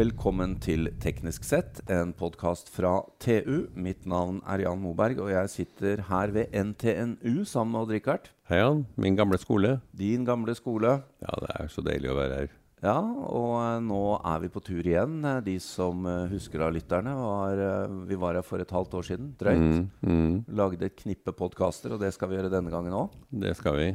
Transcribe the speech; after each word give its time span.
Velkommen 0.00 0.54
til 0.64 0.86
Teknisk 1.02 1.44
sett, 1.44 1.82
en 1.92 2.14
podkast 2.16 2.70
fra 2.72 3.02
TU. 3.20 3.66
Mitt 3.76 4.06
navn 4.08 4.38
er 4.48 4.62
Jan 4.62 4.78
Moberg, 4.80 5.18
og 5.20 5.28
jeg 5.28 5.50
sitter 5.52 6.00
her 6.06 6.30
ved 6.32 6.54
NTNU 6.56 7.42
sammen 7.44 7.74
med 7.74 7.82
Odd-Rikard. 7.82 8.30
Hei, 8.48 8.62
Jan. 8.62 8.80
Min 8.96 9.18
gamle 9.18 9.36
skole. 9.42 9.74
Din 9.92 10.24
gamle 10.24 10.54
skole. 10.56 10.94
Ja, 11.20 11.36
det 11.44 11.50
er 11.52 11.68
så 11.74 11.84
deilig 11.84 12.14
å 12.14 12.16
være 12.16 12.38
her. 12.38 12.56
Ja, 12.80 12.96
og 13.02 13.52
eh, 13.58 13.82
nå 13.90 14.00
er 14.24 14.40
vi 14.46 14.52
på 14.54 14.62
tur 14.64 14.80
igjen. 14.80 15.20
Eh, 15.34 15.42
De 15.50 15.58
som 15.60 16.08
eh, 16.08 16.32
husker 16.32 16.64
av 16.64 16.72
lytterne, 16.78 17.12
var, 17.20 17.60
vi 18.08 18.20
var 18.24 18.40
her 18.40 18.46
for 18.46 18.64
et 18.64 18.72
halvt 18.72 18.96
år 19.02 19.08
siden. 19.10 19.34
Drøyt. 19.42 19.60
Mm, 19.60 19.86
mm, 20.00 20.34
Lagde 20.62 20.88
et 20.88 20.96
knippe 21.04 21.36
podkaster, 21.36 21.92
og 21.92 22.00
det 22.00 22.14
skal 22.16 22.32
vi 22.32 22.40
gjøre 22.40 22.54
denne 22.56 22.72
gangen 22.72 22.96
òg. 23.04 23.20
det 23.44 23.52
skal 23.60 23.76
vi. 23.82 23.92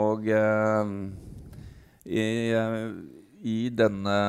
Og 0.00 0.32
eh, 0.32 0.98
i, 2.08 2.28
i 3.52 3.60
denne 3.84 4.20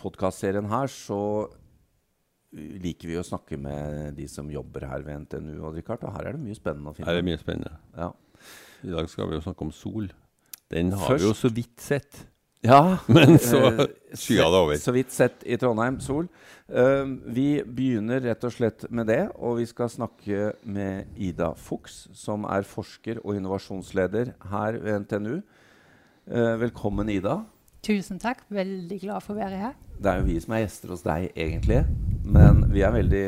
podkastserien 0.00 0.68
her 0.70 0.90
så 0.92 1.20
liker 2.56 3.10
vi 3.10 3.18
å 3.20 3.24
snakke 3.26 3.58
med 3.60 4.14
de 4.16 4.26
som 4.30 4.48
jobber 4.50 4.86
her 4.88 5.02
ved 5.04 5.26
NTNU. 5.26 5.56
Og 5.66 5.74
Richard, 5.76 6.04
og 6.06 6.14
her 6.16 6.30
er 6.30 6.36
det 6.38 6.44
mye 6.44 6.56
spennende 6.56 6.92
å 6.92 6.96
finne. 6.96 7.08
Her 7.08 7.18
er 7.18 7.24
det 7.24 7.28
mye 7.28 7.40
spennende. 7.42 7.74
Ja. 7.96 8.12
I 8.86 8.94
dag 8.94 9.10
skal 9.10 9.28
vi 9.30 9.36
jo 9.38 9.44
snakke 9.44 9.66
om 9.66 9.74
sol. 9.74 10.08
Den 10.72 10.92
har 10.92 11.12
Først- 11.12 11.22
vi 11.22 11.28
jo 11.28 11.34
så 11.36 11.50
vidt 11.54 11.80
sett. 11.80 12.24
ja 12.64 12.98
Men 13.12 13.38
så 13.38 13.60
eh, 13.68 13.86
skya 14.22 14.46
det 14.50 14.60
over. 14.62 14.78
Så 14.80 14.92
vidt 14.96 15.12
sett 15.12 15.44
i 15.44 15.58
Trondheim, 15.60 16.00
sol. 16.00 16.28
Uh, 16.66 17.04
vi 17.30 17.62
begynner 17.62 18.20
rett 18.24 18.42
og 18.44 18.54
slett 18.54 18.86
med 18.90 19.06
det, 19.06 19.20
og 19.36 19.58
vi 19.60 19.66
skal 19.66 19.90
snakke 19.92 20.52
med 20.64 21.12
Ida 21.16 21.52
Fuchs, 21.54 22.08
som 22.16 22.44
er 22.50 22.66
forsker 22.66 23.20
og 23.22 23.36
innovasjonsleder 23.36 24.32
her 24.50 24.80
ved 24.82 25.04
NTNU. 25.04 25.36
Uh, 26.26 26.56
velkommen, 26.58 27.08
Ida. 27.12 27.44
Tusen 27.86 28.18
takk. 28.18 28.40
Veldig 28.50 28.98
glad 29.04 29.22
for 29.22 29.36
å 29.36 29.42
være 29.44 29.60
her. 29.60 29.76
Det 29.96 30.10
er 30.10 30.20
jo 30.20 30.26
vi 30.28 30.36
som 30.42 30.54
er 30.54 30.64
gjester 30.64 30.92
hos 30.92 31.04
deg, 31.06 31.30
egentlig. 31.32 31.84
Men 32.26 32.64
vi 32.72 32.82
er 32.82 32.94
veldig, 32.94 33.26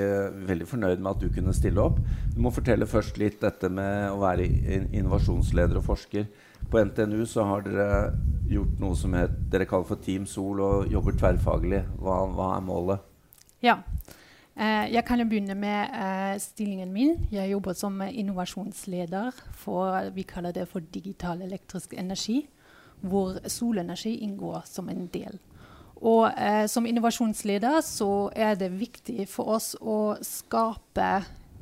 veldig 0.48 0.66
fornøyd 0.68 1.00
med 1.00 1.10
at 1.12 1.22
du 1.22 1.30
kunne 1.32 1.54
stille 1.56 1.82
opp. 1.82 2.00
Du 2.34 2.40
må 2.42 2.52
fortelle 2.54 2.88
først 2.88 3.18
litt 3.20 3.38
dette 3.40 3.70
med 3.72 4.10
å 4.10 4.18
være 4.20 4.48
innovasjonsleder 4.90 5.78
og 5.78 5.86
forsker. 5.86 6.26
På 6.68 6.82
NTNU 6.84 7.22
så 7.26 7.46
har 7.48 7.62
dere 7.64 7.88
gjort 8.50 8.80
noe 8.82 8.96
som 8.98 9.14
heter, 9.16 9.36
dere 9.52 9.68
kaller 9.70 9.88
for 9.88 10.02
Team 10.02 10.26
Sol, 10.28 10.60
og 10.60 10.92
jobber 10.92 11.16
tverrfaglig. 11.16 11.84
Hva, 12.02 12.20
hva 12.34 12.50
er 12.56 12.66
målet? 12.66 13.06
Ja. 13.64 13.78
Eh, 14.58 14.90
jeg 14.90 15.04
kan 15.06 15.22
jo 15.22 15.28
begynne 15.30 15.54
med 15.54 15.94
eh, 15.94 16.34
stillingen 16.42 16.92
min. 16.92 17.14
Jeg 17.30 17.52
jobber 17.52 17.78
som 17.78 18.02
innovasjonsleder 18.02 19.38
for 19.62 20.10
vi 20.14 20.26
kaller 20.26 20.56
det 20.56 20.66
for 20.68 20.82
digital 20.82 21.44
elektrisk 21.46 21.94
energi, 21.94 22.42
hvor 23.00 23.38
solenergi 23.46 24.16
inngår 24.26 24.66
som 24.66 24.90
en 24.90 25.06
del. 25.14 25.38
Og 25.98 26.28
eh, 26.30 26.66
som 26.70 26.86
innovasjonsleder 26.86 27.80
så 27.82 28.30
er 28.36 28.54
det 28.58 28.70
viktig 28.78 29.26
for 29.30 29.56
oss 29.56 29.72
å 29.80 30.14
skape 30.22 31.08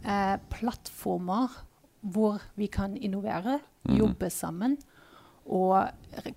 eh, 0.04 0.36
plattformer 0.52 1.62
hvor 2.06 2.42
vi 2.54 2.68
kan 2.70 2.96
innovere, 2.96 3.58
jobbe 3.86 4.28
sammen 4.30 4.76
og 5.46 5.88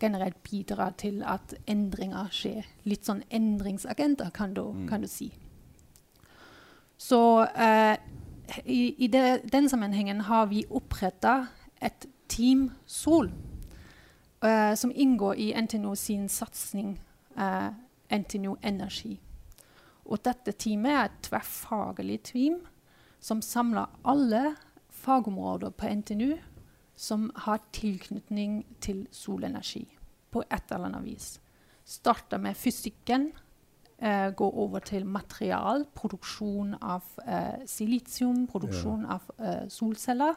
generelt 0.01 0.37
bidra 0.45 0.91
til 0.97 1.23
at 1.25 1.55
endringer 1.67 2.29
skjer. 2.33 2.65
Litt 2.85 3.07
sånn 3.09 3.23
endringsagenter, 3.33 4.29
kan 4.33 4.53
du, 4.53 4.63
kan 4.89 5.01
du 5.01 5.09
si. 5.09 5.31
Så 6.99 7.45
eh, 7.57 7.97
i, 8.65 8.93
i 9.05 9.07
det, 9.07 9.49
den 9.51 9.69
sammenhengen 9.69 10.21
har 10.29 10.49
vi 10.51 10.65
oppretta 10.69 11.47
et 11.81 12.05
Team 12.29 12.69
Sol, 12.85 13.31
eh, 14.45 14.73
som 14.77 14.93
inngår 14.93 15.39
i 15.41 15.51
NTNO 15.57 15.95
sin 15.97 16.27
satsing 16.29 16.99
eh, 17.37 17.69
NTNO 18.11 18.55
Energi. 18.63 19.19
Og 20.09 20.23
dette 20.25 20.51
teamet 20.57 20.91
er 20.91 21.03
et 21.05 21.19
tverrfaglig 21.29 22.21
team 22.31 22.59
som 23.21 23.41
samler 23.45 23.91
alle 24.07 24.55
fagområder 24.89 25.69
på 25.69 25.89
NTNU 25.99 26.37
som 26.99 27.29
har 27.35 27.61
tilknytning 27.71 28.63
til 28.81 29.05
solenergi 29.11 29.85
på 30.31 30.43
et 30.51 30.71
eller 30.71 30.89
annet 30.89 31.05
vis. 31.05 31.27
Starter 31.85 32.37
med 32.37 32.57
fysikken, 32.57 33.31
eh, 33.97 34.29
går 34.35 34.57
over 34.57 34.79
til 34.79 35.05
material, 35.05 35.85
produksjon 35.95 36.75
av 36.81 37.03
eh, 37.25 37.65
silisium, 37.65 38.47
produksjon 38.47 39.05
av 39.05 39.31
eh, 39.39 39.67
solceller, 39.69 40.35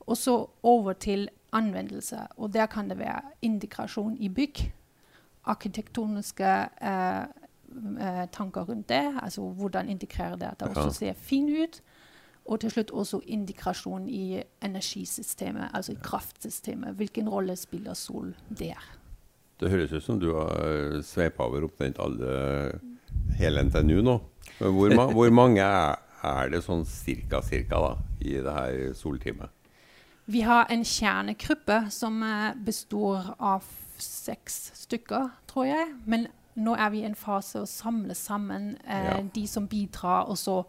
og 0.00 0.16
så 0.16 0.36
over 0.62 0.92
til 0.92 1.28
anvendelse. 1.52 2.26
Og 2.36 2.52
der 2.52 2.66
kan 2.66 2.90
det 2.90 2.98
være 2.98 3.22
integrasjon 3.42 4.16
i 4.16 4.28
bygg, 4.28 4.72
arkitektoniske 5.46 6.52
eh, 6.82 7.22
eh, 8.06 8.24
tanker 8.32 8.66
rundt 8.68 8.88
det, 8.88 9.04
altså 9.22 9.46
hvordan 9.58 9.88
integrere 9.88 10.36
det 10.40 10.50
at 10.52 10.60
det 10.60 10.68
også 10.68 10.98
ser 10.98 11.12
fin 11.12 11.48
ut. 11.62 11.80
Og 12.46 12.60
til 12.62 12.70
slutt 12.70 12.90
også 12.90 13.20
indikrasjon 13.26 14.08
i 14.08 14.42
energisystemet, 14.62 15.70
altså 15.74 15.92
i 15.92 15.98
kraftsystemet. 16.02 16.94
Hvilken 16.94 17.28
rolle 17.28 17.56
spiller 17.56 17.94
sol 17.94 18.36
der? 18.58 18.78
Det 19.60 19.70
høres 19.70 19.92
ut 19.92 20.04
som 20.04 20.20
du 20.20 20.28
har 20.36 21.00
sveipa 21.02 21.42
over 21.42 21.64
omtrent 21.66 21.98
alle 21.98 22.78
hele 23.38 23.64
NTNU 23.66 24.02
nå. 24.02 24.18
Hvor, 24.58 24.94
ma 24.94 25.08
hvor 25.10 25.30
mange 25.40 25.64
er, 25.64 25.98
er 26.22 26.52
det 26.52 26.62
sånn 26.62 26.84
cirka, 26.86 27.42
cirka 27.42 27.80
da, 27.82 27.92
i 28.20 28.38
det 28.38 28.54
her 28.54 28.94
solteamet? 28.94 29.50
Vi 30.26 30.42
har 30.42 30.66
en 30.70 30.82
kjernegruppe 30.84 31.84
som 31.94 32.22
eh, 32.26 32.54
består 32.66 33.34
av 33.38 33.66
seks 34.02 34.70
stykker, 34.74 35.30
tror 35.48 35.64
jeg. 35.66 35.94
Men 36.06 36.26
nå 36.56 36.74
er 36.76 36.90
vi 36.90 37.00
i 37.02 37.06
en 37.08 37.14
fase 37.14 37.60
å 37.62 37.66
samle 37.68 38.14
sammen 38.14 38.76
eh, 38.86 39.04
Ja. 39.04 39.22
de 39.34 39.46
som 39.46 39.66
bidrar 39.68 40.26
også 40.32 40.64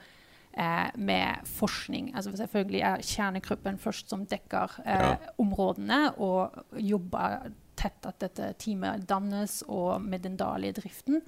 eh, 0.57 0.89
med 0.97 1.45
forskning. 1.45 2.11
Altså 2.15 2.33
Selvfølgelig 2.38 2.81
er 2.81 3.01
kjernegruppen 3.01 3.77
først 3.79 4.09
som 4.09 4.25
dekker 4.25 4.79
eh, 4.85 4.99
Ja. 4.99 5.15
områdene 5.38 6.13
og 6.17 6.65
jobber 6.77 7.51
tett 7.77 8.05
at 8.09 8.19
dette 8.19 8.53
teamet 8.57 9.07
dannes 9.07 9.63
og 9.67 10.01
med 10.01 10.19
den 10.23 10.35
daglige 10.38 10.73
driften. 10.81 11.21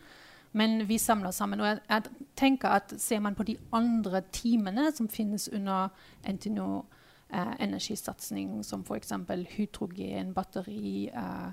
Men 0.51 0.87
vi 0.87 0.97
samler 0.97 1.31
sammen. 1.31 1.59
Og 1.61 1.67
jeg, 1.67 1.79
jeg 1.89 2.03
tenker 2.35 2.69
at 2.69 2.93
ser 2.97 3.19
man 3.21 3.35
på 3.35 3.43
de 3.45 3.55
andre 3.71 4.21
teamene 4.33 4.91
som 4.95 5.07
finnes 5.07 5.47
under 5.53 5.89
NTNO 6.25 6.85
eh, 7.31 7.53
energisatsing, 7.59 8.63
som 8.65 8.81
f.eks. 8.81 9.11
hydrogen, 9.55 10.33
batteri, 10.33 11.07
eh, 11.13 11.51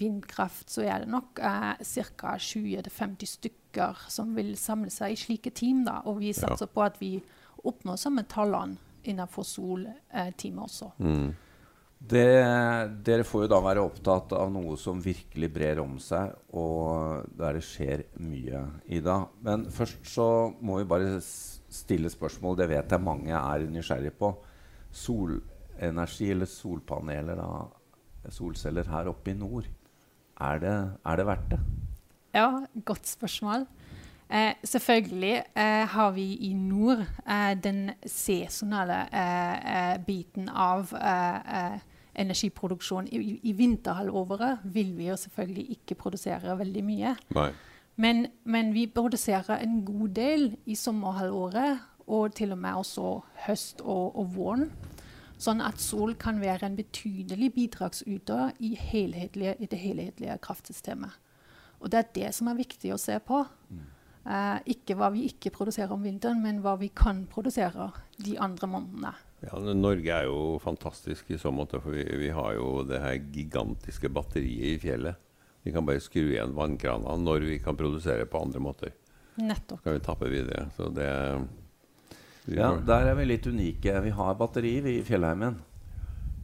vindkraft, 0.00 0.70
så 0.72 0.84
er 0.86 1.04
det 1.04 1.10
nok 1.12 1.40
eh, 1.42 1.82
ca. 1.82 2.36
20-50 2.38 3.32
stykker 3.34 4.06
som 4.10 4.34
vil 4.36 4.54
samle 4.58 4.92
seg 4.92 5.14
i 5.14 5.20
slike 5.20 5.52
team. 5.56 5.84
Da. 5.86 6.00
Og 6.08 6.22
vi 6.22 6.32
satser 6.36 6.70
på 6.70 6.84
at 6.86 7.00
vi 7.02 7.16
oppnår 7.68 7.98
samme 8.00 8.24
tallene 8.30 8.78
innenfor 9.08 9.46
solteamet 9.46 10.64
også. 10.64 10.90
Mm. 10.98 11.28
Det, 11.98 12.26
dere 13.02 13.24
får 13.26 13.44
jo 13.44 13.50
da 13.50 13.58
være 13.62 13.82
opptatt 13.82 14.32
av 14.38 14.52
noe 14.54 14.76
som 14.78 15.00
virkelig 15.02 15.48
brer 15.50 15.80
om 15.82 15.96
seg, 16.02 16.30
og 16.54 17.26
der 17.40 17.58
det 17.58 17.64
skjer 17.66 18.04
mye, 18.22 18.60
Ida. 18.86 19.18
Men 19.42 19.66
først 19.74 20.06
så 20.06 20.28
må 20.62 20.78
vi 20.78 20.86
bare 20.92 21.16
stille 21.18 22.10
spørsmål, 22.12 22.60
det 22.60 22.68
vet 22.70 22.94
jeg 22.94 23.02
mange 23.02 23.34
er 23.34 23.66
nysgjerrige 23.66 24.14
på. 24.20 24.30
Solenergi 24.94 26.30
eller 26.36 26.48
solpaneler, 26.48 27.42
da, 27.42 28.30
solceller 28.30 28.86
her 28.94 29.10
oppe 29.10 29.34
i 29.34 29.38
nord, 29.38 29.66
er 30.40 30.62
det, 30.62 30.76
er 31.06 31.16
det 31.16 31.26
verdt 31.26 31.50
det? 31.50 31.60
Ja, 32.34 32.48
godt 32.84 33.08
spørsmål. 33.08 33.66
Eh, 34.30 34.54
selvfølgelig 34.64 35.42
eh, 35.56 35.86
har 35.88 36.10
vi 36.10 36.34
i 36.34 36.52
nord 36.52 37.00
eh, 37.00 37.54
den 37.62 37.90
sesonale 38.06 39.06
eh, 39.12 39.92
eh, 39.92 39.94
biten 40.04 40.48
av 40.48 40.92
eh, 40.92 41.54
eh, 41.58 41.78
energiproduksjon. 42.14 43.08
I, 43.08 43.40
i 43.42 43.52
vinterhalvåret 43.56 44.58
vil 44.64 44.92
vi 44.98 45.08
jo 45.08 45.16
selvfølgelig 45.16 45.78
ikke 45.78 45.94
produsere 45.94 46.58
veldig 46.58 46.84
mye. 46.84 47.14
Men, 47.96 48.26
men 48.44 48.74
vi 48.74 48.86
produserer 48.86 49.62
en 49.62 49.80
god 49.84 50.08
del 50.08 50.50
i 50.66 50.74
sommerhalvåret, 50.74 51.78
og 52.08 52.34
til 52.34 52.52
og 52.52 52.58
med 52.58 52.72
også 52.72 53.18
høst 53.46 53.80
og, 53.84 54.16
og 54.16 54.30
våren. 54.36 54.70
Sånn 55.38 55.62
at 55.62 55.78
sol 55.78 56.16
kan 56.18 56.40
være 56.42 56.66
en 56.66 56.76
betydelig 56.78 57.52
bidragsyter 57.54 58.56
i, 58.58 58.72
i 58.74 59.68
det 59.70 59.78
helhetlige 59.78 60.38
kraftsystemet. 60.42 61.14
Og 61.78 61.92
det 61.92 62.00
er 62.00 62.10
det 62.16 62.32
som 62.34 62.50
er 62.50 62.58
viktig 62.58 62.90
å 62.90 62.98
se 62.98 63.14
på. 63.22 63.44
Eh, 64.28 64.58
ikke 64.74 64.96
hva 64.98 65.12
vi 65.14 65.28
ikke 65.30 65.52
produserer 65.54 65.94
om 65.94 66.02
vinteren, 66.04 66.42
men 66.42 66.58
hva 66.64 66.74
vi 66.80 66.90
kan 66.90 67.22
produsere 67.30 67.92
de 68.18 68.34
andre 68.42 68.68
månedene. 68.68 69.14
Ja, 69.46 69.60
Norge 69.78 70.16
er 70.16 70.26
jo 70.26 70.58
fantastisk 70.62 71.30
i 71.30 71.38
så 71.38 71.52
måte, 71.54 71.78
for 71.80 71.94
vi, 71.94 72.02
vi 72.18 72.32
har 72.34 72.56
jo 72.58 72.82
det 72.88 72.98
her 73.04 73.20
gigantiske 73.22 74.10
batteriet 74.10 74.74
i 74.74 74.82
fjellet. 74.82 75.22
Vi 75.62 75.72
kan 75.74 75.86
bare 75.86 76.02
skru 76.02 76.24
igjen 76.24 76.56
vannkrana 76.56 77.14
når 77.20 77.46
vi 77.46 77.60
kan 77.62 77.78
produsere 77.78 78.26
på 78.26 78.42
andre 78.42 78.62
måter. 78.62 78.92
Nettopp. 79.38 79.78
Så 79.78 79.86
kan 79.86 79.94
vi 79.94 80.02
tappe 80.02 80.28
videre. 80.32 80.66
Så 80.74 80.90
det 80.90 81.08
Ja, 82.56 82.74
Der 82.80 83.10
er 83.10 83.18
vi 83.18 83.26
litt 83.28 83.46
unike. 83.46 83.98
Vi 84.04 84.12
har 84.14 84.38
batteri 84.38 84.78
vi, 84.84 84.98
i 85.00 85.06
fjellheimen. 85.06 85.58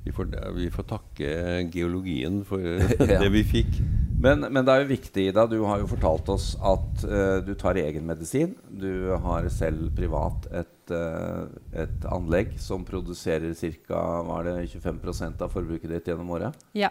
vi, 0.04 0.12
får, 0.12 0.32
vi 0.56 0.70
får 0.70 0.84
takke 0.90 1.28
geologien 1.72 2.42
for 2.44 2.60
Ja. 3.00 3.20
det 3.22 3.30
vi 3.32 3.44
fikk. 3.44 3.78
Men, 4.24 4.40
men, 4.48 4.64
det 4.64 4.72
er 4.72 4.82
jo 4.84 4.88
viktig, 4.88 5.26
Ida. 5.30 5.46
Du 5.50 5.58
har 5.68 5.80
jo 5.82 5.88
fortalt 5.90 6.28
oss 6.32 6.54
at 6.64 7.02
uh, 7.04 7.38
du 7.44 7.54
tar 7.60 7.76
egen 7.80 8.06
medisin. 8.08 8.54
Du 8.68 9.12
har 9.20 9.48
selv 9.52 9.90
privat 9.96 10.46
et, 10.52 10.92
uh, 10.92 11.44
et 11.76 12.06
anlegg 12.08 12.54
som 12.60 12.86
produserer 12.88 13.52
ca. 13.52 14.00
25% 14.24 15.44
av 15.44 15.52
forbruket 15.52 15.92
ditt 15.92 16.08
gjennom 16.08 16.30
året? 16.36 16.56
Ja. 16.72 16.88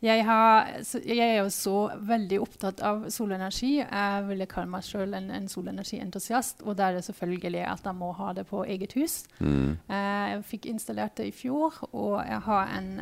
Jeg, 0.00 0.24
har, 0.24 0.70
jeg, 1.04 1.18
er 1.18 1.42
jo 1.42 1.50
så 1.52 1.76
veldig 2.08 2.38
opptatt 2.40 2.80
av 2.80 3.02
solenergi. 3.12 3.74
Jeg 3.82 4.26
ville 4.28 4.48
kalle 4.48 4.72
meg 4.72 4.84
selv 4.86 5.18
en, 5.18 5.28
en 5.36 5.48
solenergientusiast. 5.48 6.64
Og 6.64 6.78
da 6.78 6.88
er 6.88 6.98
det 6.98 7.04
selvfølgelig 7.08 7.66
at 7.68 7.84
jeg 7.84 7.98
må 7.98 8.12
ha 8.16 8.32
det 8.36 8.46
på 8.48 8.64
eget 8.64 8.96
hus. 8.96 9.24
Mm. 9.38 9.76
Uh, 9.90 9.96
jeg 10.32 10.44
fikk 10.54 10.70
installert 10.72 11.18
det 11.20 11.28
i 11.28 11.34
fjor, 11.36 11.82
og 11.92 12.16
jeg 12.24 12.40
har 12.48 12.72
en 12.78 12.92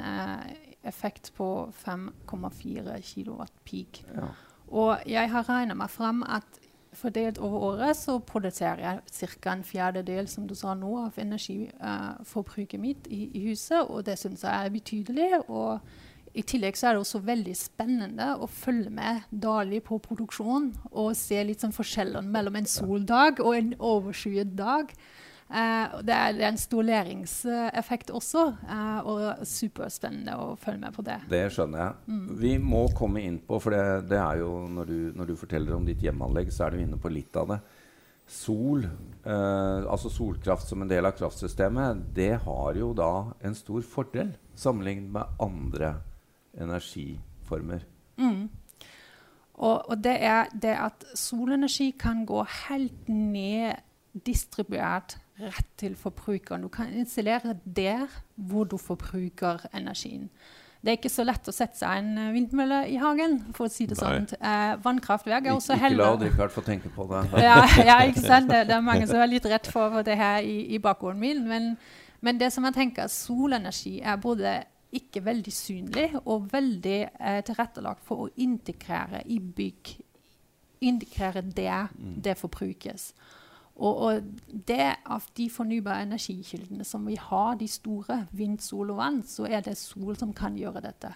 effekt 0.89 1.33
på 1.37 1.73
5,4 1.85 2.99
kW 3.03 3.45
peak. 3.65 4.03
Ja. 4.15 4.33
Og 4.69 4.99
jeg 5.07 5.31
har 5.31 5.49
regna 5.49 5.77
meg 5.79 5.91
fram 5.91 6.25
at 6.27 6.59
fordelt 6.99 7.39
over 7.39 7.59
året 7.59 7.97
så 7.97 8.19
produserer 8.19 8.81
jeg 8.83 9.31
ca. 9.43 9.53
en 9.53 9.65
fjerdedel 9.65 10.29
som 10.29 10.47
du 10.49 10.55
sa 10.59 10.75
nå, 10.75 10.91
av 11.05 11.19
energiforbruket 11.21 12.79
uh, 12.79 12.83
mitt 12.83 13.07
i, 13.07 13.29
i, 13.35 13.45
huset, 13.51 13.81
og 13.87 14.07
det 14.07 14.19
syns 14.19 14.45
jeg 14.45 14.67
er 14.67 14.75
betydelig. 14.75 15.31
og 15.49 15.81
i 16.35 16.43
tillegg 16.47 16.77
så 16.79 16.89
er 16.89 16.97
det 16.97 17.05
også 17.05 17.21
veldig 17.25 17.55
spennende 17.57 18.33
å 18.39 18.49
følge 18.51 18.91
med 18.95 19.25
daglig 19.31 19.81
på 19.87 20.01
produksjonen 20.03 20.73
og 20.91 21.15
se 21.19 21.41
litt 21.47 21.65
sånn 21.65 21.75
forskjellene 21.75 22.29
mellom 22.33 22.59
en 22.61 22.69
soldag 22.69 23.43
og 23.45 23.57
en 23.57 23.73
overskyet 23.79 24.53
dag. 24.59 24.93
Uh, 25.49 26.03
det, 26.05 26.13
er, 26.13 26.35
det, 26.37 26.43
er, 26.43 26.51
en 26.51 26.61
stor 26.61 26.85
læringseffekt 26.85 28.11
også, 28.13 28.43
uh, 28.69 28.99
og 29.09 29.47
superspennende 29.49 30.35
å 30.37 30.51
følge 30.61 30.83
med 30.83 30.93
på 30.93 31.05
det. 31.07 31.17
Det 31.31 31.47
skjønner 31.55 31.81
jeg. 31.81 31.95
Mm. 32.13 32.27
Vi 32.43 32.51
må 32.61 32.83
komme 32.97 33.23
inn 33.25 33.39
på, 33.47 33.57
for 33.65 33.73
det, 33.73 34.11
det 34.11 34.19
er 34.21 34.43
jo 34.43 34.51
når 34.69 34.91
du, 34.91 34.99
når 35.17 35.31
du, 35.31 35.39
forteller 35.41 35.79
om 35.79 35.89
ditt 35.89 36.05
hjemmeanlegg, 36.05 36.53
så 36.53 36.67
er 36.67 36.77
du 36.77 36.83
inne 36.83 37.01
på 37.01 37.13
litt 37.15 37.41
av 37.41 37.55
det. 37.55 37.59
Sol, 38.29 38.85
uh, 39.25 39.89
altså 39.89 40.13
solkraft 40.13 40.69
som 40.69 40.85
en 40.85 40.93
del 40.93 41.09
av 41.09 41.17
kraftsystemet, 41.17 42.05
det 42.13 42.35
har 42.45 42.77
jo 42.77 42.93
da 42.93 43.13
en 43.41 43.57
stor 43.57 43.81
fordel 43.89 44.35
sammenlignet 44.59 45.09
med 45.17 45.41
andre 45.41 45.95
energiformer. 46.55 47.85
Mm. 48.17 48.49
Og, 49.59 49.91
og, 49.91 49.97
det 50.05 50.17
er 50.23 50.47
det 50.63 50.77
at 50.79 51.05
solenergi 51.19 51.91
kan 51.99 52.27
gå 52.27 52.45
helt 52.69 53.09
ned 53.09 53.73
distribuert 54.27 55.19
rett 55.39 55.67
til 55.79 55.97
forbrukeren. 55.97 56.63
Du 56.63 56.69
kan 56.69 56.93
installere 56.93 57.57
der 57.77 58.07
hvor 58.35 58.65
du 58.65 58.77
forbruker 58.77 59.67
energien. 59.75 60.31
Det 60.79 60.93
er 60.93 60.99
ikke 61.01 61.11
så 61.11 61.25
lett 61.27 61.49
å 61.51 61.53
sette 61.55 61.75
seg 61.81 61.99
en 61.99 62.11
eh, 62.23 62.31
vindmølle 62.37 62.85
i 62.87 62.99
hagen, 63.03 63.41
for 63.55 63.67
å 63.67 63.73
si 63.73 63.89
det 63.91 63.97
sånn. 63.99 64.29
Eh, 64.39 64.75
vannkraftverk 64.85 65.49
er 65.49 65.57
også 65.57 65.75
heller 65.75 65.99
Ikke 65.99 66.05
la 66.05 66.13
Odd-Rikard 66.15 66.55
få 66.55 66.63
tenke 66.63 66.93
på 66.95 67.07
det. 67.11 67.23
ja, 67.43 67.57
ja, 67.83 67.97
ikke 68.07 68.23
sant? 68.23 68.47
Det, 68.53 68.63
det, 68.69 68.77
er 68.77 68.85
mange 68.87 69.09
som 69.11 69.19
er 69.19 69.31
litt 69.31 69.49
redd 69.51 69.67
for 69.75 69.99
det 70.07 70.15
her 70.17 70.47
i, 70.47 70.61
i 70.77 70.79
bakgården 70.83 71.19
min. 71.19 71.43
Men, 71.51 71.73
men, 72.23 72.39
det 72.39 72.53
som 72.55 72.67
jeg 72.69 72.77
tenker, 72.79 73.11
solenergi 73.11 73.99
er 73.99 74.23
både 74.23 74.55
ikke 74.93 75.25
veldig 75.25 75.53
synlig 75.53 76.09
og 76.25 76.49
veldig 76.53 76.99
eh, 77.09 77.41
tilrettelagt 77.45 78.05
for 78.07 78.25
å 78.25 78.31
integrere 78.41 79.21
i 79.29 79.39
bygg. 79.39 79.93
Integrere 80.89 81.43
det 81.43 81.75
mm. 81.93 82.15
det 82.25 82.39
forbrukes. 82.39 83.13
Og, 83.79 83.97
og, 83.97 84.23
det 84.69 84.97
av 85.07 85.27
de 85.37 85.47
fornybare 85.51 86.03
energikildene 86.03 86.85
som 86.85 87.05
vi 87.07 87.15
har, 87.21 87.55
de 87.61 87.69
store, 87.69 88.25
vind, 88.33 88.59
sol 88.59 88.91
og 88.91 88.99
vann, 88.99 89.23
så 89.23 89.47
er 89.47 89.63
det 89.63 89.77
sol 89.79 90.17
som 90.19 90.33
kan 90.35 90.57
gjøre 90.59 90.83
dette. 90.83 91.13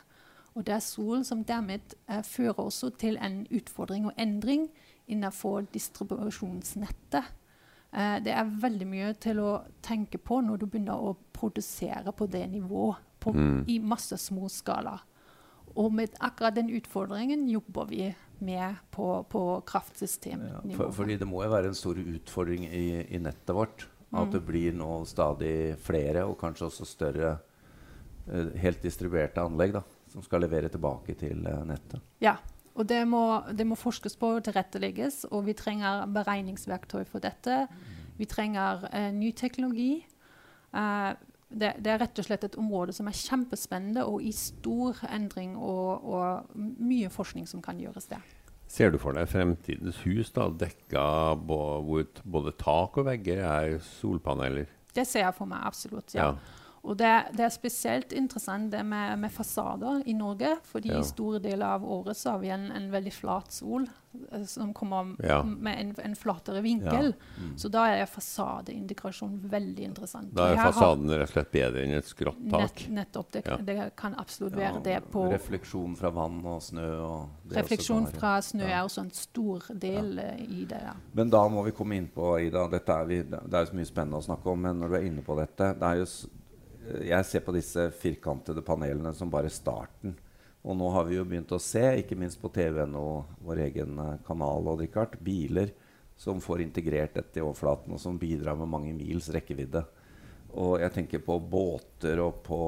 Og 0.55 0.67
det 0.67 0.77
er 0.77 0.85
sol 0.85 1.25
som 1.25 1.43
dermed 1.45 1.97
eh, 2.09 2.23
fører 2.23 2.61
også 2.61 2.93
til 3.01 3.17
en 3.19 3.47
utfordring 3.51 4.07
og 4.07 4.19
endring 4.21 4.69
innenfor 5.09 5.65
distribusjonsnettet. 5.75 7.33
Eh, 7.93 8.19
det 8.25 8.37
er 8.37 8.53
veldig 8.61 8.87
mye 8.89 9.15
til 9.21 9.41
å 9.41 9.55
tenke 9.83 10.21
på 10.21 10.43
når 10.45 10.61
du 10.61 10.67
begynner 10.67 11.01
å 11.01 11.17
produsere 11.33 12.13
på 12.13 12.29
det 12.31 12.45
nivået 12.53 13.01
mm. 13.31 13.65
i 13.71 13.79
masse 13.79 14.19
små 14.19 14.49
skala. 14.51 14.99
Og 15.79 15.93
med 15.95 16.13
akkurat 16.21 16.57
den 16.57 16.69
utfordringen 16.75 17.47
jobber 17.49 17.87
vi 17.89 18.11
med 18.43 18.75
på, 18.91 19.23
på 19.31 19.63
kraftsystemnivå. 19.67 20.61
Ja, 20.67 20.77
for, 20.77 20.93
fordi 20.93 21.17
det 21.21 21.29
må 21.31 21.45
jo 21.45 21.53
være 21.53 21.71
en 21.71 21.79
stor 21.79 21.97
utfordring 21.97 22.67
i, 22.67 22.87
i 23.15 23.21
nettet 23.23 23.55
vårt. 23.57 23.87
At 24.13 24.29
mm. 24.29 24.33
det 24.35 24.41
blir 24.45 24.75
nå 24.77 24.91
stadig 25.09 25.55
flere, 25.81 26.27
og 26.29 26.37
kanskje 26.41 26.67
også 26.69 26.85
større, 26.85 27.37
uh, 28.29 28.51
helt 28.61 28.83
distribuerte 28.85 29.41
anlegg 29.41 29.73
da, 29.79 29.81
som 30.13 30.25
skal 30.25 30.45
levere 30.45 30.69
tilbake 30.73 31.17
til 31.17 31.47
uh, 31.47 31.63
nettet. 31.65 32.03
Ja, 32.21 32.37
og 32.77 32.89
det 32.91 33.01
må, 33.09 33.23
det 33.53 33.65
må, 33.69 33.77
forskes 33.77 34.19
på 34.21 34.35
og 34.37 34.45
tilrettelegges. 34.45 35.25
Og 35.33 35.47
vi 35.49 35.57
trenger 35.57 36.05
beregningsverktøy 36.13 37.07
for 37.09 37.25
dette. 37.25 37.65
Mm. 37.71 38.03
Vi 38.21 38.29
trenger 38.29 38.85
uh, 38.91 39.09
ny 39.17 39.33
teknologi. 39.37 39.95
Det, 41.53 41.75
det, 41.85 41.91
er 41.93 42.01
rett 42.01 42.19
og 42.19 42.27
slett 42.27 42.45
et 42.47 42.59
område 42.61 42.95
som 42.97 43.09
er 43.11 43.17
kjempespennende 43.17 44.05
og 44.09 44.25
i 44.25 44.33
stor 44.37 45.03
endring, 45.13 45.57
og, 45.57 46.05
og 46.05 46.57
mye 46.57 47.11
forskning 47.13 47.49
som 47.51 47.63
kan 47.65 47.81
gjøres 47.81 48.09
der. 48.11 48.25
Ser 48.73 48.93
du 48.93 48.97
for 49.01 49.13
deg 49.13 49.29
fremtidens 49.29 49.99
hus 50.07 50.31
da, 50.33 50.47
dekka 50.49 51.05
hvor 51.45 52.07
både 52.25 52.55
tak 52.57 52.97
og 52.97 53.09
vegger 53.11 53.43
er 53.45 53.77
solpaneler? 53.85 54.71
Det 54.97 55.05
ser 55.09 55.27
jeg 55.27 55.37
for 55.37 55.49
meg 55.49 55.61
absolutt, 55.69 56.15
ja. 56.17 56.31
ja. 56.33 56.63
Og 56.83 56.97
det, 56.99 57.11
det, 57.37 57.45
er 57.47 57.53
spesielt 57.55 58.13
interessant 58.13 58.73
det 58.73 58.83
med, 58.83 59.15
med 59.23 59.31
fasader 59.31 60.03
i 60.07 60.15
Norge. 60.19 60.57
fordi 60.67 60.91
ja. 60.91 60.99
i 60.99 61.07
store 61.07 61.39
deler 61.39 61.77
av 61.77 61.85
året 61.87 62.19
så 62.19 62.35
har 62.35 62.41
vi 62.43 62.51
en, 62.51 62.73
en 62.75 62.89
veldig 62.91 63.13
flat 63.15 63.53
sol 63.55 63.87
eh, 63.87 64.43
som 64.51 64.73
kommer 64.75 65.13
ja. 65.23 65.39
med 65.45 65.79
en, 65.79 65.93
en, 66.03 66.17
flatere 66.19 66.61
vinkel. 66.61 67.13
Ja. 67.15 67.43
Mm. 67.43 67.53
Så 67.59 67.71
da 67.71 67.85
er 67.87 68.11
fasadeindikasjon 68.11 69.39
veldig 69.53 69.87
interessant. 69.93 70.35
Da 70.35 70.49
er 70.51 70.59
fasaden 70.59 71.15
rett 71.15 71.31
og 71.31 71.37
slett 71.37 71.55
bedre 71.55 71.87
enn 71.87 71.95
et 72.01 72.11
skrått 72.11 72.43
tak? 72.51 72.67
Nett, 72.67 72.85
nettopp. 72.99 73.31
Det, 73.39 73.45
det, 73.71 73.79
kan 74.03 74.19
absolutt 74.19 74.59
være 74.59 74.83
det. 74.83 74.99
på... 75.15 75.29
Refleksjon 75.31 75.95
fra 76.03 76.11
vann 76.19 76.43
og 76.43 76.59
snø. 76.67 76.91
Og 77.07 77.57
refleksjon 77.63 78.11
fra 78.11 78.35
snø 78.43 78.67
er 78.67 78.83
også 78.83 79.07
en 79.07 79.15
stor 79.15 79.71
del 79.71 80.17
uh, 80.19 80.35
i 80.43 80.67
det. 80.67 80.83
Men 81.15 81.31
da 81.31 81.47
må 81.47 81.63
vi 81.63 81.79
komme 81.79 82.03
inn 82.03 82.11
på, 82.11 82.35
Ida, 82.43 82.67
er 82.67 83.07
vi, 83.07 83.23
det 83.23 83.55
er 83.55 83.71
så 83.71 83.79
mye 83.79 83.87
spennende 83.87 84.19
å 84.19 84.31
snakke 84.33 84.51
om, 84.51 84.67
men 84.67 84.83
når 84.83 84.91
du 84.91 84.99
er 84.99 85.11
inne 85.13 85.23
på 85.23 85.39
dette 85.39 85.75
det 85.79 85.87
er 85.87 86.03
jo 86.03 86.13
jeg 87.07 87.29
ser 87.29 87.45
på 87.45 87.55
disse 87.55 87.89
firkantede 88.01 88.65
panelene 88.67 89.15
som 89.17 89.31
bare 89.31 89.51
starten. 89.53 90.15
Og 90.63 90.77
nå 90.79 90.91
har 90.95 91.09
vi 91.09 91.17
jo 91.17 91.25
begynt 91.27 91.53
å 91.55 91.61
se, 91.63 91.83
ikke 91.99 92.19
minst 92.19 92.39
på 92.43 92.51
TV-NO, 92.55 93.07
vår 93.43 93.65
egen 93.65 93.99
uh, 93.99 94.19
kanal, 94.27 94.69
og 94.71 94.83
Richard, 94.83 95.17
biler 95.23 95.73
som 96.19 96.43
får 96.43 96.63
integrert 96.63 97.17
dette 97.19 97.41
i 97.41 97.43
overflaten, 97.43 97.97
og 97.97 98.01
som 98.03 98.19
bidrar 98.21 98.59
med 98.61 98.71
mange 98.71 98.93
mils 98.95 99.27
rekkevidde. 99.35 99.83
Og 100.53 100.77
jeg 100.83 100.93
tenker 100.95 101.23
på 101.25 101.39
båter 101.41 102.21
og 102.21 102.43
på 102.45 102.59